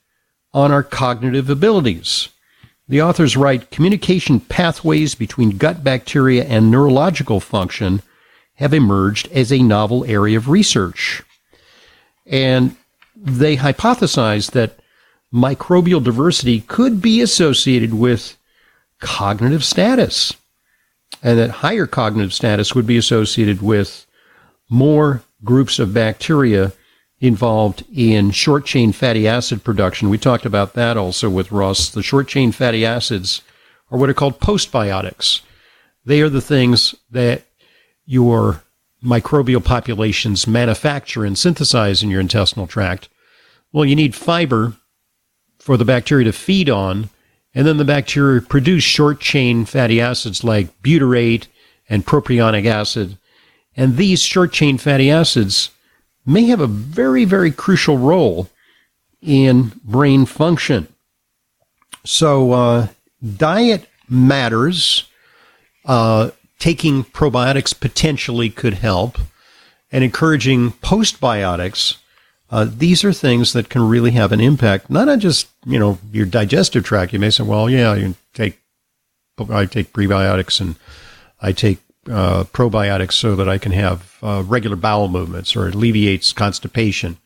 on 0.54 0.72
our 0.72 0.84
cognitive 0.84 1.50
abilities. 1.50 2.30
The 2.88 3.02
authors 3.02 3.36
write 3.36 3.72
communication 3.72 4.40
pathways 4.40 5.16
between 5.16 5.58
gut 5.58 5.84
bacteria 5.84 6.46
and 6.46 6.70
neurological 6.70 7.40
function 7.40 8.02
have 8.56 8.74
emerged 8.74 9.28
as 9.32 9.52
a 9.52 9.60
novel 9.60 10.06
area 10.06 10.38
of 10.38 10.50
research. 10.50 11.24
And 12.26 12.76
they 13.16 13.58
hypothesize 13.58 14.52
that 14.52 14.80
microbial 15.34 16.04
diversity 16.04 16.62
could 16.62 17.02
be 17.02 17.22
associated 17.22 17.94
with 17.94 18.38
cognitive 19.00 19.64
status, 19.64 20.34
and 21.22 21.38
that 21.40 21.50
higher 21.50 21.88
cognitive 21.88 22.34
status 22.34 22.74
would 22.76 22.86
be 22.86 22.98
associated 22.98 23.62
with 23.62 24.06
more 24.70 25.24
groups 25.44 25.80
of 25.80 25.94
bacteria 25.94 26.72
involved 27.20 27.84
in 27.94 28.32
short 28.32 28.66
chain 28.66 28.92
fatty 28.92 29.28
acid 29.28 29.64
production. 29.64 30.10
We 30.10 30.18
talked 30.18 30.46
about 30.46 30.74
that 30.74 30.98
also 30.98 31.30
with 31.30 31.52
Ross. 31.52 31.90
The 31.90 32.04
short 32.04 32.28
chain 32.28 32.52
fatty 32.52 32.86
acids 32.86 33.42
are 33.90 33.98
what 33.98 34.10
are 34.10 34.14
called 34.14 34.40
postbiotics. 34.40 35.42
They 36.06 36.22
are 36.22 36.30
the 36.30 36.42
things 36.42 36.94
that 37.10 37.44
your 38.06 38.64
microbial 39.04 39.64
populations 39.64 40.48
manufacture 40.48 41.26
and 41.26 41.38
synthesize 41.38 42.04
in 42.04 42.10
your 42.10 42.22
intestinal 42.22 42.68
tract. 42.68 43.10
Well, 43.72 43.86
you 43.86 43.96
need 43.96 44.16
fiber 44.16 44.74
for 45.60 45.78
the 45.78 45.86
bacteria 45.86 46.26
to 46.26 46.32
feed 46.32 46.70
on, 46.70 47.10
and 47.54 47.66
then 47.66 47.78
the 47.78 47.86
bacteria 47.86 48.42
produce 48.42 48.84
short 48.84 49.20
chain 49.20 49.66
fatty 49.66 50.02
acids 50.02 50.44
like 50.44 50.82
butyrate 50.82 51.48
and 51.90 52.06
propionic 52.06 52.66
acid. 52.66 53.18
And 53.76 53.98
these 53.98 54.22
short 54.22 54.52
chain 54.52 54.78
fatty 54.78 55.10
acids 55.10 55.70
may 56.26 56.46
have 56.46 56.60
a 56.60 56.68
very, 56.68 57.26
very 57.26 57.52
crucial 57.52 57.98
role 57.98 58.50
in 59.22 59.72
brain 59.84 60.26
function. 60.26 60.88
So, 62.04 62.52
uh, 62.52 62.88
diet 63.38 63.88
matters. 64.08 65.10
Uh, 65.86 66.32
taking 66.60 67.04
probiotics 67.04 67.80
potentially 67.80 68.50
could 68.50 68.76
help, 68.76 69.20
and 69.92 70.04
encouraging 70.04 70.72
postbiotics. 70.72 71.98
Uh, 72.50 72.68
these 72.68 73.04
are 73.04 73.14
things 73.14 73.54
that 73.54 73.70
can 73.70 73.88
really 73.88 74.12
have 74.12 74.32
an 74.32 74.40
impact, 74.40 74.90
not 74.90 75.10
on 75.10 75.20
just 75.20 75.48
you 75.66 75.78
know 75.78 76.00
your 76.12 76.26
digestive 76.26 76.84
tract. 76.84 77.14
You 77.14 77.20
may 77.20 77.30
say, 77.30 77.44
"Well, 77.44 77.70
yeah, 77.70 77.94
you 77.94 78.16
take 78.34 78.60
I 79.50 79.66
take 79.66 79.94
prebiotics 79.94 80.62
and 80.62 80.76
I 81.42 81.52
take 81.52 81.80
uh, 82.10 82.44
probiotics 82.46 83.14
so 83.14 83.36
that 83.36 83.50
I 83.50 83.58
can 83.58 83.72
have 83.72 84.18
uh, 84.22 84.44
regular 84.46 84.76
bowel 84.76 85.08
movements 85.08 85.56
or 85.56 85.68
alleviates 85.68 86.34
constipation. 86.34 87.18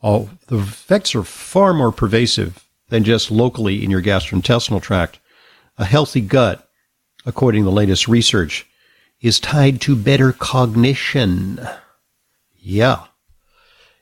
All 0.00 0.30
the 0.48 0.58
effects 0.58 1.14
are 1.14 1.22
far 1.22 1.72
more 1.72 1.92
pervasive 1.92 2.66
than 2.88 3.04
just 3.04 3.30
locally 3.30 3.84
in 3.84 3.90
your 3.90 4.02
gastrointestinal 4.02 4.82
tract. 4.82 5.18
A 5.78 5.84
healthy 5.84 6.20
gut, 6.20 6.68
according 7.24 7.62
to 7.62 7.64
the 7.66 7.72
latest 7.72 8.08
research, 8.08 8.66
is 9.20 9.40
tied 9.40 9.80
to 9.82 9.96
better 9.96 10.32
cognition. 10.32 11.60
Yeah. 12.58 13.04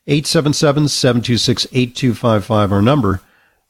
877 0.07 0.89
726 0.89 1.67
8255, 1.73 2.73
our 2.73 2.83
number. 2.83 3.21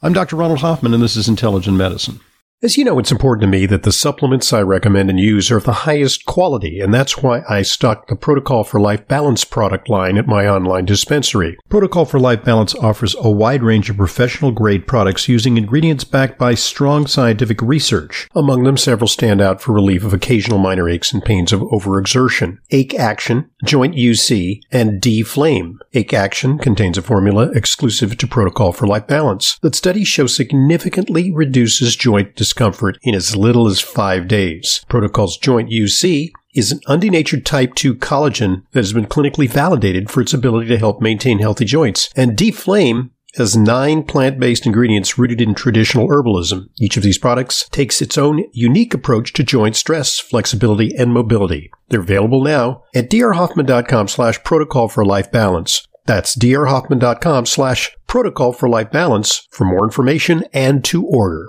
I'm 0.00 0.12
Dr. 0.12 0.36
Ronald 0.36 0.60
Hoffman, 0.60 0.94
and 0.94 1.02
this 1.02 1.16
is 1.16 1.28
Intelligent 1.28 1.76
Medicine. 1.76 2.20
As 2.62 2.77
you 2.77 2.85
know, 2.85 2.99
it's 2.99 3.11
important 3.11 3.40
to 3.40 3.46
me 3.46 3.64
that 3.64 3.85
the 3.85 3.92
supplements 3.92 4.53
I 4.53 4.61
recommend 4.61 5.09
and 5.09 5.18
use 5.18 5.51
are 5.51 5.57
of 5.57 5.64
the 5.64 5.73
highest 5.73 6.27
quality, 6.27 6.79
and 6.79 6.92
that's 6.92 7.16
why 7.16 7.40
I 7.49 7.62
stock 7.62 8.07
the 8.07 8.16
Protocol 8.16 8.64
for 8.64 8.79
Life 8.79 9.09
Balance 9.09 9.46
product 9.46 9.88
line 9.88 10.18
at 10.18 10.27
my 10.27 10.46
online 10.46 10.85
dispensary. 10.85 11.57
Protocol 11.70 12.05
for 12.05 12.20
Life 12.20 12.44
Balance 12.44 12.75
offers 12.75 13.16
a 13.18 13.31
wide 13.31 13.62
range 13.62 13.88
of 13.88 13.96
professional 13.96 14.53
grade 14.53 14.87
products 14.87 15.27
using 15.27 15.57
ingredients 15.57 16.05
backed 16.05 16.38
by 16.38 16.53
strong 16.53 17.07
scientific 17.07 17.62
research. 17.62 18.29
Among 18.35 18.64
them, 18.64 18.77
several 18.77 19.09
stand 19.09 19.40
out 19.40 19.62
for 19.62 19.73
relief 19.73 20.05
of 20.05 20.12
occasional 20.12 20.59
minor 20.59 20.87
aches 20.87 21.14
and 21.14 21.25
pains 21.25 21.55
of 21.55 21.62
overexertion. 21.62 22.59
Ache 22.73 22.92
Action, 22.92 23.49
Joint 23.64 23.94
UC, 23.94 24.61
and 24.70 25.01
D-Flame. 25.01 25.79
Ache 25.94 26.12
Action 26.12 26.59
contains 26.59 26.99
a 26.99 27.03
formula 27.03 27.51
exclusive 27.55 28.18
to 28.18 28.27
Protocol 28.27 28.73
for 28.73 28.87
Life 28.87 29.07
Balance 29.07 29.59
that 29.62 29.75
studies 29.75 30.09
show 30.09 30.27
significantly 30.27 31.33
reduces 31.33 31.96
joint 31.96 32.37
discomfort 32.50 32.98
in 33.02 33.14
as 33.14 33.36
little 33.36 33.68
as 33.68 33.80
five 33.80 34.26
days. 34.26 34.84
Protocol's 34.88 35.36
joint 35.36 35.70
UC 35.70 36.32
is 36.52 36.72
an 36.72 36.80
undenatured 36.88 37.44
type 37.44 37.76
2 37.76 37.94
collagen 37.94 38.64
that 38.72 38.80
has 38.80 38.92
been 38.92 39.06
clinically 39.06 39.48
validated 39.48 40.10
for 40.10 40.20
its 40.20 40.34
ability 40.34 40.66
to 40.66 40.78
help 40.78 41.00
maintain 41.00 41.38
healthy 41.38 41.64
joints. 41.64 42.10
And 42.16 42.36
D-Flame 42.36 43.12
has 43.36 43.56
nine 43.56 44.02
plant-based 44.02 44.66
ingredients 44.66 45.16
rooted 45.16 45.40
in 45.40 45.54
traditional 45.54 46.08
herbalism. 46.08 46.68
Each 46.80 46.96
of 46.96 47.04
these 47.04 47.18
products 47.18 47.68
takes 47.68 48.02
its 48.02 48.18
own 48.18 48.44
unique 48.52 48.92
approach 48.92 49.32
to 49.34 49.44
joint 49.44 49.76
stress, 49.76 50.18
flexibility, 50.18 50.92
and 50.96 51.12
mobility. 51.12 51.70
They're 51.88 52.00
available 52.00 52.42
now 52.42 52.82
at 52.92 53.08
drhoffman.com 53.08 54.08
slash 54.08 54.42
protocol 54.42 54.88
for 54.88 55.04
life 55.04 55.30
balance. 55.30 55.86
That's 56.06 56.34
drhoffman.com 56.34 57.46
slash 57.46 57.96
protocol 58.08 58.52
for 58.52 58.68
life 58.68 58.90
balance 58.90 59.46
for 59.52 59.64
more 59.64 59.84
information 59.84 60.42
and 60.52 60.82
to 60.86 61.06
order. 61.06 61.48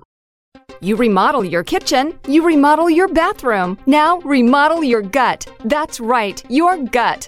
You 0.83 0.95
remodel 0.95 1.45
your 1.45 1.63
kitchen, 1.63 2.19
you 2.27 2.43
remodel 2.43 2.89
your 2.89 3.07
bathroom. 3.07 3.77
Now 3.85 4.17
remodel 4.21 4.83
your 4.83 5.03
gut. 5.03 5.45
That's 5.63 5.99
right, 5.99 6.43
your 6.49 6.79
gut. 6.85 7.27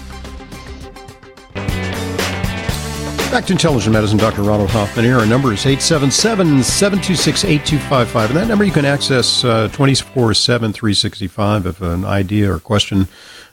Back 3.31 3.45
to 3.45 3.53
Intelligent 3.53 3.93
Medicine, 3.93 4.17
Dr. 4.17 4.41
Ronald 4.41 4.71
Hoffman 4.71 5.05
here. 5.05 5.17
Our 5.17 5.25
number 5.25 5.53
is 5.53 5.65
877 5.65 6.63
726 6.63 7.45
8255. 7.45 8.29
And 8.29 8.37
that 8.37 8.47
number 8.49 8.65
you 8.65 8.73
can 8.73 8.83
access 8.83 9.45
uh, 9.45 9.69
24 9.71 10.33
7, 10.33 10.73
365. 10.73 11.65
If 11.65 11.81
an 11.81 12.03
idea 12.03 12.51
or 12.51 12.59
question 12.59 13.07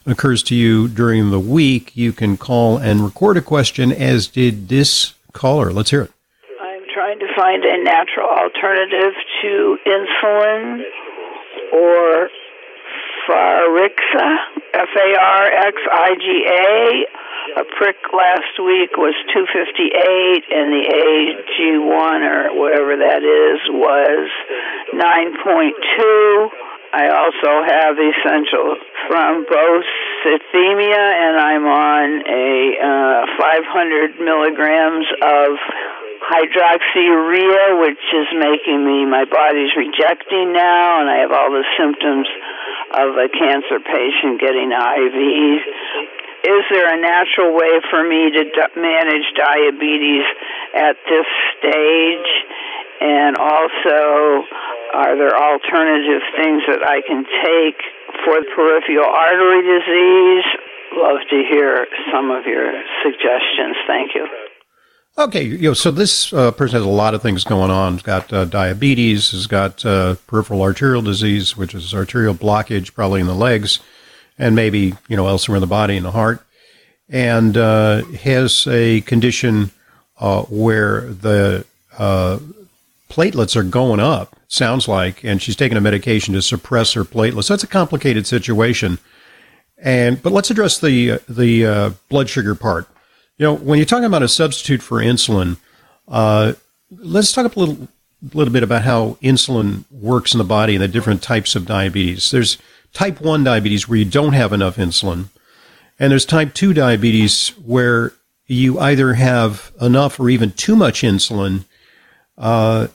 occurs 0.05 0.43
to 0.43 0.57
you 0.57 0.89
during 0.89 1.31
the 1.31 1.39
week, 1.39 1.97
you 1.97 2.13
can 2.13 2.37
call 2.37 2.77
and 2.77 3.05
record 3.05 3.37
a 3.37 3.41
question, 3.41 3.93
as 3.93 4.27
did 4.27 4.69
this 4.69 5.15
caller. 5.33 5.73
Let's 5.73 5.91
hear 5.91 6.03
it. 6.03 6.13
I'm 6.61 6.83
trying 6.93 7.21
to 7.21 7.29
find 7.37 7.63
a 7.65 7.81
natural 7.85 8.29
alternative 8.29 9.15
to 9.43 9.79
insulin 9.87 10.83
or 11.73 12.29
Farxiga, 13.31 14.39
F 14.75 14.89
A 14.97 15.19
R 15.21 15.45
X 15.53 15.77
I 15.93 16.15
G 16.19 16.47
A 16.49 17.28
a 17.57 17.65
prick 17.79 17.97
last 18.13 18.59
week 18.61 18.97
was 18.99 19.15
258, 19.33 20.45
and 20.53 20.69
the 20.73 20.85
AG1 20.85 22.19
or 22.27 22.53
whatever 22.59 22.97
that 23.01 23.23
is 23.25 23.61
was 23.73 24.29
9.2. 24.93 26.51
I 26.89 27.09
also 27.13 27.53
have 27.69 27.97
essential 28.01 28.77
thrombocythemia, 29.09 31.05
and 31.21 31.35
I'm 31.37 31.65
on 31.65 32.07
a 32.27 32.49
uh, 32.81 33.27
500 33.39 34.21
milligrams 34.21 35.07
of 35.23 35.57
hydroxyurea, 36.29 37.81
which 37.81 38.05
is 38.13 38.29
making 38.37 38.85
me, 38.85 39.05
my 39.05 39.25
body's 39.25 39.73
rejecting 39.77 40.53
now, 40.53 41.01
and 41.01 41.09
I 41.09 41.25
have 41.25 41.33
all 41.33 41.51
the 41.53 41.65
symptoms 41.79 42.29
of 42.93 43.17
a 43.17 43.29
cancer 43.29 43.81
patient 43.81 44.41
getting 44.41 44.73
IVs 44.73 46.18
is 46.45 46.63
there 46.71 46.87
a 46.87 47.01
natural 47.01 47.55
way 47.55 47.83
for 47.91 48.07
me 48.07 48.31
to 48.31 48.45
manage 48.77 49.27
diabetes 49.35 50.23
at 50.75 50.95
this 51.11 51.27
stage? 51.59 52.31
And 53.01 53.37
also, 53.37 54.47
are 54.95 55.17
there 55.17 55.35
alternative 55.35 56.23
things 56.37 56.63
that 56.67 56.83
I 56.87 57.03
can 57.07 57.25
take 57.43 57.79
for 58.25 58.39
peripheral 58.55 59.07
artery 59.07 59.63
disease? 59.63 60.45
Love 60.95 61.19
to 61.31 61.43
hear 61.51 61.87
some 62.13 62.31
of 62.31 62.47
your 62.47 62.73
suggestions. 63.03 63.77
Thank 63.87 64.15
you. 64.15 64.27
Okay, 65.19 65.43
you 65.43 65.71
know, 65.71 65.75
so 65.75 65.91
this 65.91 66.33
uh, 66.33 66.53
person 66.53 66.77
has 66.77 66.87
a 66.87 66.89
lot 66.89 67.15
of 67.15 67.23
things 67.23 67.43
going 67.43 67.73
on. 67.73 67.95
He's 67.95 68.03
got 68.03 68.33
uh, 68.33 68.45
diabetes, 68.45 69.33
has 69.33 69.49
got 69.49 69.85
uh, 69.85 70.15
peripheral 70.29 70.63
arterial 70.63 71.03
disease, 71.03 71.57
which 71.57 71.75
is 71.75 71.93
arterial 71.93 72.35
blockage, 72.35 72.95
probably 72.95 73.21
in 73.21 73.27
the 73.27 73.35
legs 73.35 73.81
and 74.39 74.55
maybe 74.55 74.95
you 75.09 75.17
know 75.17 75.27
elsewhere 75.27 75.57
in 75.57 75.61
the 75.61 75.67
body 75.67 75.97
in 75.97 76.03
the 76.03 76.13
heart, 76.13 76.45
and 77.09 77.57
uh, 77.57 78.05
has 78.05 78.67
a 78.67 79.01
condition 79.03 79.71
uh, 80.19 80.43
where 80.45 81.03
the 81.03 81.65
uh, 81.99 82.39
platelets 83.09 83.57
are 83.57 83.63
going 83.63 84.01
up. 84.01 84.37
Sounds 84.49 84.89
like, 84.89 85.25
and 85.25 85.43
she's 85.43 85.57
taking 85.57 85.77
a 85.77 85.81
medication 85.81 86.35
to 86.35 86.43
suppress 86.43 86.93
her 86.95 87.05
platelets. 87.05 87.49
That's 87.49 87.65
a 87.65 87.69
complicated 87.69 88.27
situation. 88.27 88.99
And 89.77 90.23
but 90.23 90.33
let's 90.33 90.51
address 90.51 90.79
the 90.79 91.21
the 91.29 91.67
uh, 91.67 91.91
blood 92.09 92.29
sugar 92.29 92.55
part. 92.55 92.89
You 93.37 93.45
know, 93.45 93.55
when 93.55 93.79
you're 93.79 93.87
talking 93.87 94.05
about 94.05 94.23
a 94.23 94.29
substitute 94.29 94.83
for 94.83 94.99
insulin, 94.99 95.59
uh, 96.09 96.55
let's 96.91 97.33
talk 97.33 97.55
a 97.55 97.59
little 97.59 97.89
little 98.33 98.53
bit 98.53 98.65
about 98.65 98.83
how 98.83 99.17
insulin 99.23 99.85
works 99.93 100.35
in 100.35 100.39
the 100.39 100.45
body 100.45 100.75
and 100.75 100.83
the 100.83 100.89
different 100.89 101.23
types 101.23 101.55
of 101.55 101.67
diabetes. 101.67 102.31
There's 102.31 102.59
type 102.99 103.21
1 103.21 103.45
diabetes 103.45 103.89
where 103.89 103.97
you 103.97 104.05
don't 104.05 104.33
have 104.33 104.53
enough 104.53 104.75
insulin, 104.75 105.29
and 106.01 106.11
there's 106.11 106.27
type 106.27 106.53
2 106.53 106.75
diabetes 106.75 107.51
where 107.65 108.13
you 108.49 108.77
either 108.81 109.15
have 109.15 109.71
enough 109.81 110.19
or 110.19 110.29
even 110.29 110.51
too 110.51 110.75
much 110.75 111.03
insulin, 111.03 111.65
uh, 112.37 112.89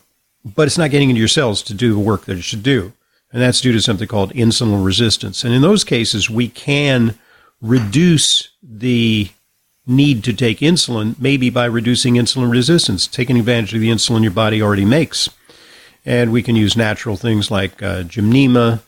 but 0.43 0.67
it's 0.67 0.77
not 0.77 0.91
getting 0.91 1.09
into 1.09 1.19
your 1.19 1.29
cells 1.29 1.61
to 1.61 1.73
do 1.73 1.93
the 1.93 1.99
work 1.99 2.25
that 2.25 2.37
it 2.37 2.43
should 2.43 2.63
do. 2.63 2.91
And 3.31 3.41
that's 3.41 3.61
due 3.61 3.71
to 3.71 3.81
something 3.81 4.07
called 4.09 4.33
insulin 4.33 4.83
resistance. 4.83 5.45
And 5.45 5.53
in 5.53 5.61
those 5.61 5.85
cases, 5.85 6.29
we 6.29 6.49
can 6.49 7.17
reduce 7.61 8.49
the 8.61 9.29
need 9.87 10.21
to 10.25 10.33
take 10.33 10.59
insulin, 10.59 11.17
maybe 11.17 11.49
by 11.49 11.65
reducing 11.65 12.15
insulin 12.15 12.51
resistance, 12.51 13.07
taking 13.07 13.39
advantage 13.39 13.73
of 13.73 13.79
the 13.79 13.89
insulin 13.89 14.21
your 14.23 14.31
body 14.31 14.61
already 14.61 14.85
makes. 14.85 15.29
And 16.05 16.33
we 16.33 16.43
can 16.43 16.57
use 16.57 16.75
natural 16.75 17.15
things 17.15 17.49
like 17.49 17.81
uh, 17.81 18.03
gymnema, 18.03 18.81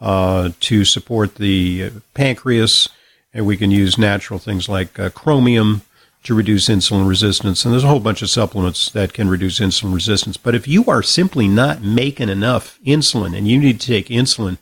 uh, 0.00 0.50
to 0.60 0.84
support 0.84 1.36
the 1.36 1.90
pancreas, 2.14 2.88
and 3.34 3.46
we 3.46 3.56
can 3.56 3.70
use 3.70 3.98
natural 3.98 4.38
things 4.38 4.68
like 4.68 4.98
uh, 4.98 5.10
chromium 5.10 5.82
to 6.22 6.34
reduce 6.34 6.68
insulin 6.68 7.08
resistance. 7.08 7.64
And 7.64 7.72
there's 7.72 7.84
a 7.84 7.88
whole 7.88 8.00
bunch 8.00 8.22
of 8.22 8.30
supplements 8.30 8.90
that 8.90 9.12
can 9.12 9.28
reduce 9.28 9.58
insulin 9.58 9.94
resistance. 9.94 10.36
But 10.36 10.54
if 10.54 10.68
you 10.68 10.84
are 10.86 11.02
simply 11.02 11.48
not 11.48 11.82
making 11.82 12.28
enough 12.28 12.78
insulin 12.84 13.36
and 13.36 13.48
you 13.48 13.58
need 13.58 13.80
to 13.80 13.86
take 13.86 14.08
insulin, 14.08 14.58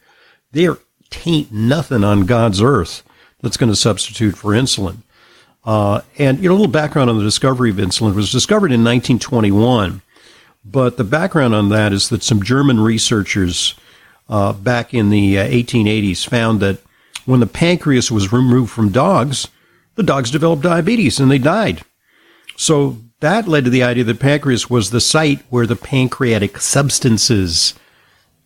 there 0.53 0.79
tain't 1.11 1.51
nothing 1.51 2.05
on 2.05 2.27
God's 2.27 2.63
earth 2.63 3.03
that's 3.41 3.57
going 3.57 3.73
to 3.73 3.77
substitute 3.77 4.37
for 4.37 4.53
insulin. 4.53 4.99
Uh, 5.65 6.03
and 6.17 6.39
you 6.39 6.49
know, 6.49 6.53
a 6.55 6.57
little 6.57 6.69
background 6.69 7.11
on 7.11 7.19
the 7.19 7.25
discovery 7.25 7.71
of 7.71 7.77
insulin 7.77 8.11
it 8.11 8.17
was 8.17 8.33
discovered 8.33 8.73
in 8.73 8.85
1921, 8.85 10.01
but 10.65 10.97
the 10.97 11.05
background 11.05 11.55
on 11.55 11.69
that 11.69 11.93
is 11.93 12.09
that 12.09 12.23
some 12.23 12.43
German 12.43 12.81
researchers 12.81 13.75
uh, 14.29 14.53
back 14.53 14.93
in 14.93 15.11
the 15.11 15.37
1880s 15.37 16.27
uh, 16.27 16.31
found 16.31 16.61
that 16.61 16.79
when 17.25 17.41
the 17.41 17.47
pancreas 17.47 18.11
was 18.11 18.33
removed 18.33 18.71
from 18.71 18.91
dogs, 18.91 19.49
the 19.95 20.03
dogs 20.03 20.31
developed 20.31 20.63
diabetes 20.63 21.19
and 21.21 21.31
they 21.31 21.39
died. 21.39 21.83
So 22.57 22.99
that 23.21 23.49
led 23.49 23.65
to 23.65 23.71
the 23.71 23.83
idea 23.83 24.05
that 24.05 24.21
pancreas 24.21 24.71
was 24.71 24.91
the 24.91 25.01
site 25.01 25.41
where 25.51 25.67
the 25.67 25.77
pancreatic 25.77 26.59
substances, 26.59 27.75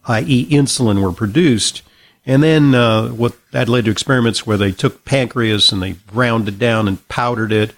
i.e., 0.07 0.47
insulin, 0.51 1.03
were 1.03 1.13
produced. 1.13 1.83
And 2.25 2.43
then 2.43 2.75
uh, 2.75 3.09
what 3.09 3.35
that 3.53 3.69
led 3.69 3.85
to 3.85 3.91
experiments 3.91 4.47
where 4.47 4.57
they 4.57 4.73
took 4.73 5.05
pancreas 5.05 5.73
and 5.73 5.83
they 5.83 5.93
ground 5.93 6.49
it 6.49 6.59
down 6.59 6.89
and 6.89 7.07
powdered 7.09 7.53
it, 7.53 7.75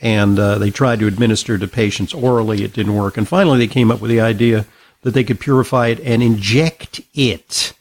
and 0.00 0.38
uh, 0.38 0.58
they 0.58 0.70
tried 0.70 0.98
to 1.00 1.06
administer 1.06 1.56
to 1.56 1.66
patients 1.66 2.12
orally. 2.12 2.62
It 2.62 2.74
didn't 2.74 2.94
work. 2.94 3.16
And 3.16 3.26
finally, 3.26 3.58
they 3.58 3.66
came 3.66 3.90
up 3.90 4.00
with 4.00 4.10
the 4.10 4.20
idea 4.20 4.66
that 5.02 5.12
they 5.12 5.24
could 5.24 5.40
purify 5.40 5.88
it 5.88 6.00
and 6.00 6.22
inject 6.22 7.00
it. 7.14 7.72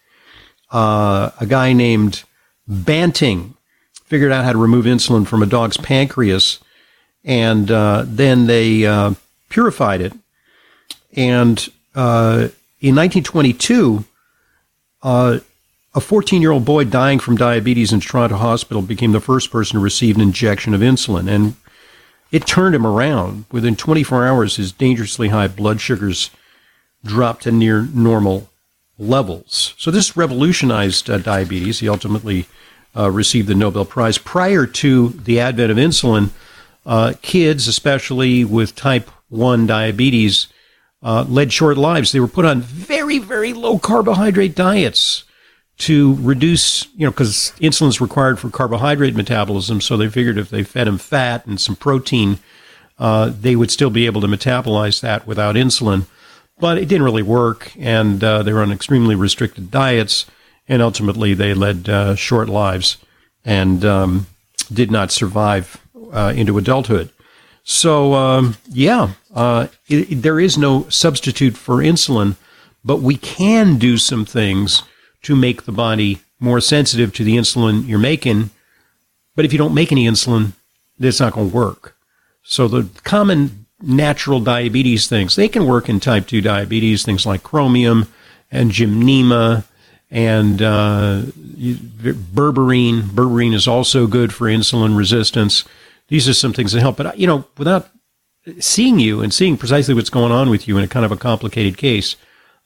Uh, 0.72 1.32
a 1.39 1.45
guy 1.45 1.74
named 1.74 2.24
Banting 2.68 3.55
figured 4.05 4.32
out 4.32 4.45
how 4.45 4.51
to 4.51 4.57
remove 4.57 4.86
insulin 4.86 5.28
from 5.28 5.43
a 5.43 5.45
dog's 5.45 5.78
pancreas, 5.78 6.59
and 7.24 7.70
uh, 7.72 8.03
then 8.05 8.47
they 8.47 8.86
uh, 8.86 9.13
purified 9.49 10.01
it. 10.01 10.13
And 11.16 11.57
uh, 11.95 12.49
in 12.82 12.95
1922, 12.95 14.05
uh, 15.01 15.39
a 15.93 16.01
14 16.01 16.41
year 16.41 16.51
old 16.51 16.66
boy 16.66 16.84
dying 16.84 17.20
from 17.20 17.38
diabetes 17.38 17.93
in 17.93 17.99
Toronto 18.01 18.36
Hospital 18.36 18.82
became 18.82 19.13
the 19.13 19.22
first 19.22 19.51
person 19.51 19.78
to 19.78 19.84
receive 19.84 20.16
an 20.16 20.22
injection 20.22 20.74
of 20.74 20.82
insulin. 20.82 21.30
And 21.30 21.55
it 22.32 22.45
turned 22.45 22.76
him 22.76 22.86
around. 22.86 23.45
Within 23.51 23.76
24 23.76 24.28
hours, 24.28 24.57
his 24.57 24.72
dangerously 24.72 25.30
high 25.30 25.47
blood 25.47 25.80
sugars 25.80 26.32
dropped 27.05 27.43
to 27.43 27.51
near 27.51 27.87
normal 27.93 28.49
levels. 28.97 29.73
So 29.77 29.91
this 29.91 30.17
revolutionized 30.17 31.09
uh, 31.09 31.17
diabetes. 31.19 31.79
He 31.79 31.89
ultimately 31.89 32.47
uh, 32.95 33.11
received 33.11 33.47
the 33.47 33.55
Nobel 33.55 33.85
Prize. 33.85 34.17
Prior 34.17 34.65
to 34.65 35.09
the 35.09 35.39
advent 35.39 35.71
of 35.71 35.77
insulin, 35.77 36.31
uh, 36.85 37.13
kids, 37.21 37.67
especially 37.67 38.45
with 38.45 38.75
type 38.75 39.09
1 39.29 39.67
diabetes, 39.67 40.47
uh, 41.03 41.25
led 41.27 41.51
short 41.51 41.77
lives. 41.77 42.11
They 42.11 42.19
were 42.19 42.27
put 42.27 42.45
on 42.45 42.61
very, 42.61 43.19
very 43.19 43.53
low 43.53 43.77
carbohydrate 43.77 44.55
diets 44.55 45.23
to 45.77 46.15
reduce, 46.21 46.87
you 46.95 47.05
know, 47.05 47.11
because 47.11 47.51
insulin 47.59 47.89
is 47.89 47.99
required 47.99 48.39
for 48.39 48.49
carbohydrate 48.49 49.13
metabolism. 49.15 49.81
So 49.81 49.97
they 49.97 50.09
figured 50.09 50.37
if 50.37 50.49
they 50.49 50.63
fed 50.63 50.87
them 50.87 50.97
fat 50.97 51.45
and 51.45 51.59
some 51.59 51.75
protein, 51.75 52.39
uh, 52.97 53.31
they 53.37 53.57
would 53.57 53.71
still 53.71 53.89
be 53.89 54.05
able 54.05 54.21
to 54.21 54.27
metabolize 54.27 55.01
that 55.01 55.27
without 55.27 55.55
insulin 55.55 56.05
but 56.59 56.77
it 56.77 56.87
didn't 56.87 57.03
really 57.03 57.23
work, 57.23 57.71
and 57.77 58.23
uh, 58.23 58.43
they 58.43 58.53
were 58.53 58.61
on 58.61 58.71
extremely 58.71 59.15
restricted 59.15 59.71
diets, 59.71 60.25
and 60.67 60.81
ultimately 60.81 61.33
they 61.33 61.53
led 61.53 61.89
uh, 61.89 62.15
short 62.15 62.49
lives 62.49 62.97
and 63.43 63.85
um, 63.85 64.27
did 64.71 64.89
not 64.89 65.11
survive 65.11 65.77
uh, 66.11 66.33
into 66.35 66.57
adulthood. 66.57 67.11
So, 67.63 68.13
um, 68.13 68.57
yeah, 68.69 69.13
uh, 69.33 69.67
it, 69.87 70.11
it, 70.11 70.15
there 70.21 70.39
is 70.39 70.57
no 70.57 70.87
substitute 70.89 71.57
for 71.57 71.77
insulin, 71.77 72.35
but 72.83 73.01
we 73.01 73.17
can 73.17 73.77
do 73.77 73.97
some 73.97 74.23
things 74.25 74.83
to 75.23 75.35
make 75.35 75.63
the 75.63 75.71
body 75.71 76.19
more 76.39 76.61
sensitive 76.61 77.11
to 77.13 77.23
the 77.23 77.35
insulin 77.35 77.87
you're 77.87 77.99
making. 77.99 78.51
But 79.35 79.45
if 79.45 79.51
you 79.51 79.57
don't 79.57 79.73
make 79.73 79.91
any 79.91 80.05
insulin, 80.05 80.53
it's 80.99 81.19
not 81.19 81.33
going 81.33 81.49
to 81.49 81.55
work. 81.55 81.95
So 82.43 82.67
the 82.67 82.87
common 83.03 83.64
natural 83.82 84.39
diabetes 84.39 85.07
things. 85.07 85.36
They 85.36 85.47
can 85.47 85.65
work 85.65 85.89
in 85.89 85.99
type 85.99 86.28
2 86.28 86.41
diabetes, 86.41 87.03
things 87.03 87.26
like 87.26 87.43
chromium 87.43 88.07
and 88.51 88.71
gymnema 88.71 89.65
and 90.09 90.61
uh, 90.61 91.23
berberine. 91.23 93.01
Berberine 93.01 93.53
is 93.53 93.67
also 93.67 94.07
good 94.07 94.34
for 94.34 94.47
insulin 94.47 94.97
resistance. 94.97 95.65
These 96.07 96.30
are 96.30 96.34
some 96.34 96.53
things 96.53 96.71
that 96.71 96.82
help. 96.82 96.97
But, 96.97 97.17
you 97.19 97.28
know, 97.28 97.45
without 97.57 97.89
seeing 98.59 98.99
you 98.99 99.21
and 99.21 99.34
seeing 99.34 99.57
precisely 99.57 99.93
what's 99.93 100.09
going 100.09 100.32
on 100.32 100.49
with 100.49 100.67
you 100.67 100.78
in 100.78 100.84
a 100.84 100.88
kind 100.88 101.05
of 101.05 101.11
a 101.11 101.17
complicated 101.17 101.78
case, 101.78 102.15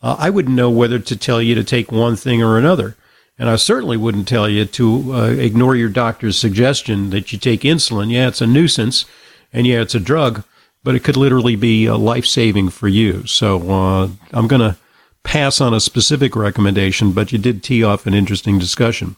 uh, 0.01 0.15
I 0.19 0.29
wouldn't 0.29 0.55
know 0.55 0.69
whether 0.69 0.99
to 0.99 1.15
tell 1.15 1.41
you 1.41 1.55
to 1.55 1.63
take 1.63 1.91
one 1.91 2.15
thing 2.15 2.43
or 2.43 2.57
another. 2.57 2.95
And 3.37 3.49
I 3.49 3.55
certainly 3.55 3.95
wouldn't 3.95 4.27
tell 4.27 4.49
you 4.49 4.65
to 4.65 5.13
uh, 5.13 5.27
ignore 5.29 5.75
your 5.75 5.89
doctor's 5.89 6.37
suggestion 6.37 7.09
that 7.11 7.31
you 7.31 7.39
take 7.39 7.61
insulin. 7.61 8.11
Yeah, 8.11 8.27
it's 8.27 8.41
a 8.41 8.47
nuisance, 8.47 9.05
and 9.53 9.65
yeah, 9.65 9.81
it's 9.81 9.95
a 9.95 9.99
drug 9.99 10.43
but 10.83 10.95
it 10.95 11.03
could 11.03 11.17
literally 11.17 11.55
be 11.55 11.89
life 11.89 12.25
saving 12.25 12.69
for 12.69 12.87
you. 12.87 13.25
So 13.25 13.71
uh, 13.71 14.09
I'm 14.31 14.47
going 14.47 14.61
to 14.61 14.77
pass 15.23 15.59
on 15.59 15.73
a 15.73 15.79
specific 15.79 16.35
recommendation, 16.35 17.11
but 17.11 17.31
you 17.31 17.37
did 17.37 17.63
tee 17.63 17.83
off 17.83 18.07
an 18.07 18.13
interesting 18.13 18.57
discussion. 18.59 19.15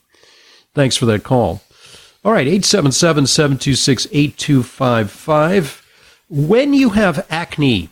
Thanks 0.73 0.95
for 0.95 1.05
that 1.07 1.23
call. 1.23 1.61
All 2.23 2.31
right, 2.31 2.47
877 2.47 3.27
726 3.27 4.07
8255. 4.11 5.87
When 6.29 6.73
you 6.73 6.91
have 6.91 7.25
acne, 7.29 7.89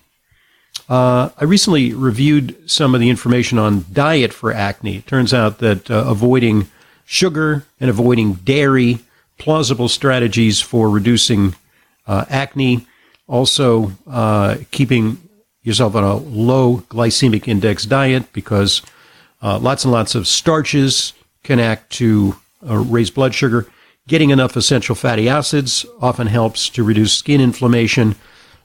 uh, 0.88 1.30
I 1.38 1.44
recently 1.44 1.94
reviewed 1.94 2.70
some 2.70 2.96
of 2.96 3.02
the 3.02 3.10
information 3.10 3.58
on 3.60 3.86
diet 3.92 4.34
for 4.34 4.52
acne. 4.52 4.98
It 4.98 5.08
turns 5.08 5.34
out 5.34 5.60
that 5.60 5.90
uh, 5.92 6.06
avoiding 6.08 6.68
sugar 7.06 7.66
and 7.80 7.90
avoiding 7.90 8.34
dairy, 8.34 9.00
plausible 9.38 9.90
strategies 9.90 10.62
for 10.62 10.90
reducing 10.90 11.56
uh, 12.08 12.26
acne 12.30 12.88
also, 13.30 13.92
uh, 14.08 14.58
keeping 14.72 15.18
yourself 15.62 15.96
on 15.96 16.04
a 16.04 16.16
low 16.16 16.80
glycemic 16.90 17.48
index 17.48 17.86
diet 17.86 18.34
because 18.34 18.82
uh, 19.42 19.60
lots 19.60 19.86
and 19.86 19.94
lots 19.94 20.16
of 20.16 20.28
starches 20.28 21.14
can 21.44 21.60
act 21.60 21.92
to 21.92 22.36
uh, 22.68 22.78
raise 22.78 23.12
blood 23.12 23.36
sugar. 23.36 23.68
Getting 24.08 24.32
enough 24.32 24.58
essential 24.58 24.96
fatty 24.96 25.30
acids 25.30 25.86
often 26.02 26.26
helps 26.26 26.70
to 26.70 26.84
reduce 26.84 27.14
skin 27.14 27.40
inflammation. 27.40 28.16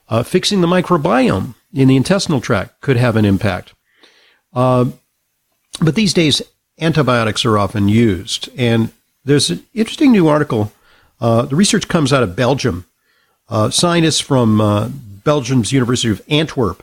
Uh, 0.08 0.22
fixing 0.22 0.62
the 0.62 0.66
microbiome 0.66 1.54
in 1.74 1.88
the 1.88 1.96
intestinal 1.96 2.40
tract 2.40 2.80
could 2.80 2.96
have 2.96 3.16
an 3.16 3.26
impact. 3.26 3.74
Uh, 4.54 4.86
but 5.82 5.94
these 5.94 6.14
days, 6.14 6.40
antibiotics 6.80 7.44
are 7.44 7.58
often 7.58 7.88
used. 7.88 8.48
And 8.56 8.92
there's 9.24 9.50
an 9.50 9.64
interesting 9.74 10.12
new 10.12 10.26
article. 10.26 10.72
Uh, 11.20 11.42
the 11.42 11.56
research 11.56 11.86
comes 11.86 12.14
out 12.14 12.22
of 12.22 12.34
Belgium 12.34 12.86
uh, 13.48 13.70
scientists 13.70 14.20
from 14.20 14.60
uh, 14.60 14.88
Belgium's 15.24 15.72
University 15.72 16.10
of 16.10 16.22
Antwerp 16.28 16.82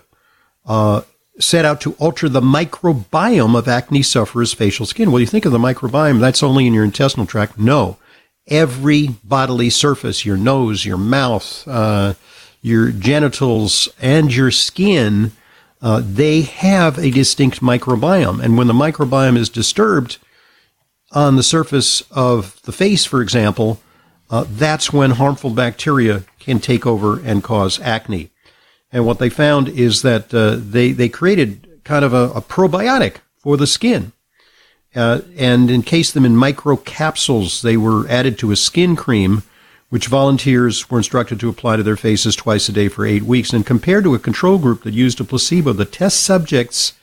uh, 0.65 1.01
set 1.39 1.65
out 1.65 1.81
to 1.81 1.93
alter 1.93 2.29
the 2.29 2.41
microbiome 2.41 3.57
of 3.57 3.67
acne 3.67 4.03
sufferers' 4.03 4.53
facial 4.53 4.85
skin. 4.85 5.11
Well, 5.11 5.21
you 5.21 5.27
think 5.27 5.45
of 5.45 5.51
the 5.51 5.57
microbiome, 5.57 6.19
that's 6.19 6.43
only 6.43 6.67
in 6.67 6.73
your 6.73 6.83
intestinal 6.83 7.25
tract. 7.25 7.57
No. 7.57 7.97
Every 8.47 9.09
bodily 9.23 9.69
surface, 9.69 10.25
your 10.25 10.37
nose, 10.37 10.85
your 10.85 10.97
mouth, 10.97 11.67
uh, 11.67 12.15
your 12.61 12.91
genitals, 12.91 13.89
and 14.01 14.33
your 14.33 14.51
skin, 14.51 15.31
uh, 15.81 16.01
they 16.03 16.41
have 16.41 16.97
a 16.97 17.11
distinct 17.11 17.61
microbiome. 17.61 18.43
And 18.43 18.57
when 18.57 18.67
the 18.67 18.73
microbiome 18.73 19.37
is 19.37 19.49
disturbed 19.49 20.17
on 21.11 21.35
the 21.35 21.43
surface 21.43 22.01
of 22.11 22.61
the 22.63 22.71
face, 22.71 23.05
for 23.05 23.21
example, 23.21 23.79
uh, 24.31 24.45
that's 24.49 24.93
when 24.93 25.11
harmful 25.11 25.49
bacteria 25.49 26.23
can 26.39 26.59
take 26.59 26.87
over 26.87 27.19
and 27.19 27.43
cause 27.43 27.79
acne. 27.81 28.31
And 28.91 29.05
what 29.05 29.19
they 29.19 29.29
found 29.29 29.67
is 29.67 30.01
that 30.01 30.33
uh, 30.33 30.55
they 30.57 30.93
they 30.93 31.09
created 31.09 31.81
kind 31.83 32.03
of 32.03 32.13
a, 32.13 32.31
a 32.31 32.41
probiotic 32.41 33.17
for 33.37 33.57
the 33.57 33.67
skin, 33.67 34.13
uh, 34.95 35.21
and 35.37 35.69
encased 35.69 36.13
them 36.13 36.25
in 36.25 36.35
microcapsules. 36.35 37.61
They 37.61 37.77
were 37.77 38.07
added 38.07 38.39
to 38.39 38.51
a 38.51 38.55
skin 38.55 38.95
cream, 38.95 39.43
which 39.89 40.07
volunteers 40.07 40.89
were 40.89 40.99
instructed 40.99 41.39
to 41.39 41.49
apply 41.49 41.77
to 41.77 41.83
their 41.83 41.97
faces 41.97 42.35
twice 42.35 42.69
a 42.69 42.71
day 42.71 42.87
for 42.87 43.05
eight 43.05 43.23
weeks. 43.23 43.51
And 43.51 43.65
compared 43.65 44.03
to 44.05 44.15
a 44.15 44.19
control 44.19 44.57
group 44.57 44.83
that 44.83 44.93
used 44.93 45.19
a 45.19 45.23
placebo, 45.25 45.73
the 45.73 45.85
test 45.85 46.21
subjects 46.21 46.93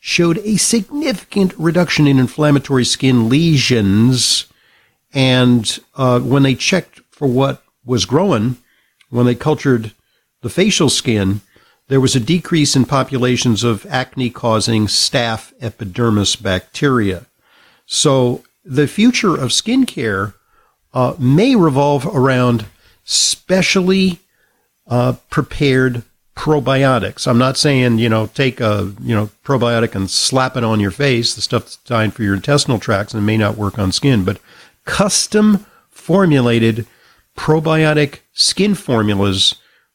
showed 0.00 0.38
a 0.38 0.56
significant 0.56 1.52
reduction 1.58 2.06
in 2.06 2.18
inflammatory 2.18 2.84
skin 2.84 3.28
lesions 3.28 4.46
and 5.12 5.78
uh, 5.96 6.20
when 6.20 6.42
they 6.42 6.54
checked 6.54 7.00
for 7.10 7.28
what 7.28 7.62
was 7.84 8.04
growing, 8.06 8.56
when 9.10 9.26
they 9.26 9.34
cultured 9.34 9.92
the 10.42 10.50
facial 10.50 10.88
skin, 10.88 11.40
there 11.88 12.00
was 12.00 12.14
a 12.14 12.20
decrease 12.20 12.76
in 12.76 12.84
populations 12.84 13.64
of 13.64 13.84
acne 13.86 14.30
causing 14.30 14.86
staph 14.86 15.52
epidermis 15.60 16.36
bacteria. 16.36 17.26
So 17.86 18.44
the 18.64 18.86
future 18.86 19.34
of 19.34 19.50
skincare 19.50 20.34
uh, 20.94 21.14
may 21.18 21.56
revolve 21.56 22.06
around 22.06 22.66
specially 23.04 24.20
uh, 24.86 25.14
prepared 25.30 26.04
probiotics. 26.36 27.26
I'm 27.26 27.38
not 27.38 27.56
saying, 27.56 27.98
you 27.98 28.08
know, 28.08 28.26
take 28.28 28.60
a, 28.60 28.92
you 29.02 29.14
know, 29.14 29.30
probiotic 29.44 29.94
and 29.94 30.08
slap 30.08 30.56
it 30.56 30.64
on 30.64 30.80
your 30.80 30.90
face, 30.90 31.34
the 31.34 31.42
stuff 31.42 31.64
that's 31.64 31.76
designed 31.76 32.14
for 32.14 32.22
your 32.22 32.34
intestinal 32.34 32.78
tracts 32.78 33.12
and 33.12 33.26
may 33.26 33.36
not 33.36 33.56
work 33.56 33.78
on 33.78 33.92
skin, 33.92 34.24
but 34.24 34.40
custom 34.90 35.64
formulated 35.88 36.84
probiotic 37.36 38.18
skin 38.32 38.74
formulas 38.74 39.54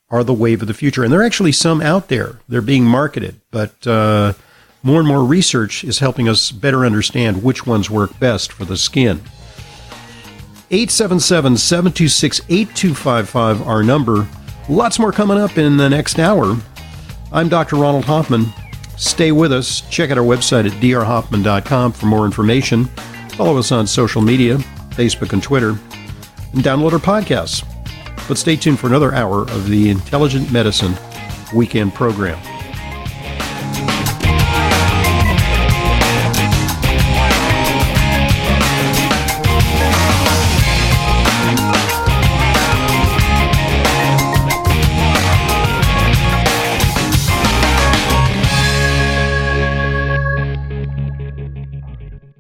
are 0.10 0.24
the 0.24 0.34
wave 0.34 0.62
of 0.62 0.70
the 0.70 0.74
future. 0.74 1.04
And 1.04 1.12
there 1.12 1.20
are 1.20 1.26
actually 1.26 1.52
some 1.52 1.82
out 1.82 2.08
there. 2.08 2.40
They're 2.48 2.62
being 2.62 2.86
marketed, 2.86 3.42
but 3.52 3.86
uh, 3.86 4.34
more 4.84 5.00
and 5.00 5.08
more 5.08 5.26
research 5.26 5.84
is 5.84 6.00
helping 6.00 6.30
us 6.30 6.50
better 6.50 6.86
understand 6.86 7.44
which 7.44 7.68
ones 7.68 7.90
work 7.90 8.18
best 8.20 8.54
for 8.54 8.64
the 8.64 8.78
skin. 8.78 9.20
877 10.72 11.58
726 11.58 12.40
8255, 12.48 13.68
our 13.68 13.84
number. 13.84 14.28
Lots 14.70 14.98
more 14.98 15.12
coming 15.12 15.38
up 15.38 15.58
in 15.58 15.76
the 15.76 15.90
next 15.90 16.20
hour. 16.20 16.56
I'm 17.34 17.50
Dr. 17.50 17.76
Ronald 17.76 18.06
Hoffman. 18.06 18.46
Stay 18.96 19.34
with 19.34 19.52
us. 19.52 19.82
Check 19.90 20.10
out 20.10 20.18
our 20.18 20.24
website 20.24 20.66
at 20.66 20.82
drhoffman.com 20.82 21.92
for 21.92 22.06
more 22.06 22.26
information. 22.26 22.86
Follow 23.36 23.58
us 23.58 23.74
on 23.74 23.86
social 23.86 24.22
media, 24.22 24.58
Facebook 24.96 25.34
and 25.34 25.44
Twitter, 25.44 25.70
and 25.70 26.64
download 26.64 26.94
our 26.94 27.00
podcasts. 27.00 27.64
But 28.28 28.38
stay 28.38 28.56
tuned 28.56 28.80
for 28.80 28.88
another 28.88 29.14
hour 29.14 29.42
of 29.42 29.70
the 29.70 29.90
Intelligent 29.90 30.52
Medicine 30.52 30.96
Weekend 31.54 31.94
program. 31.94 32.40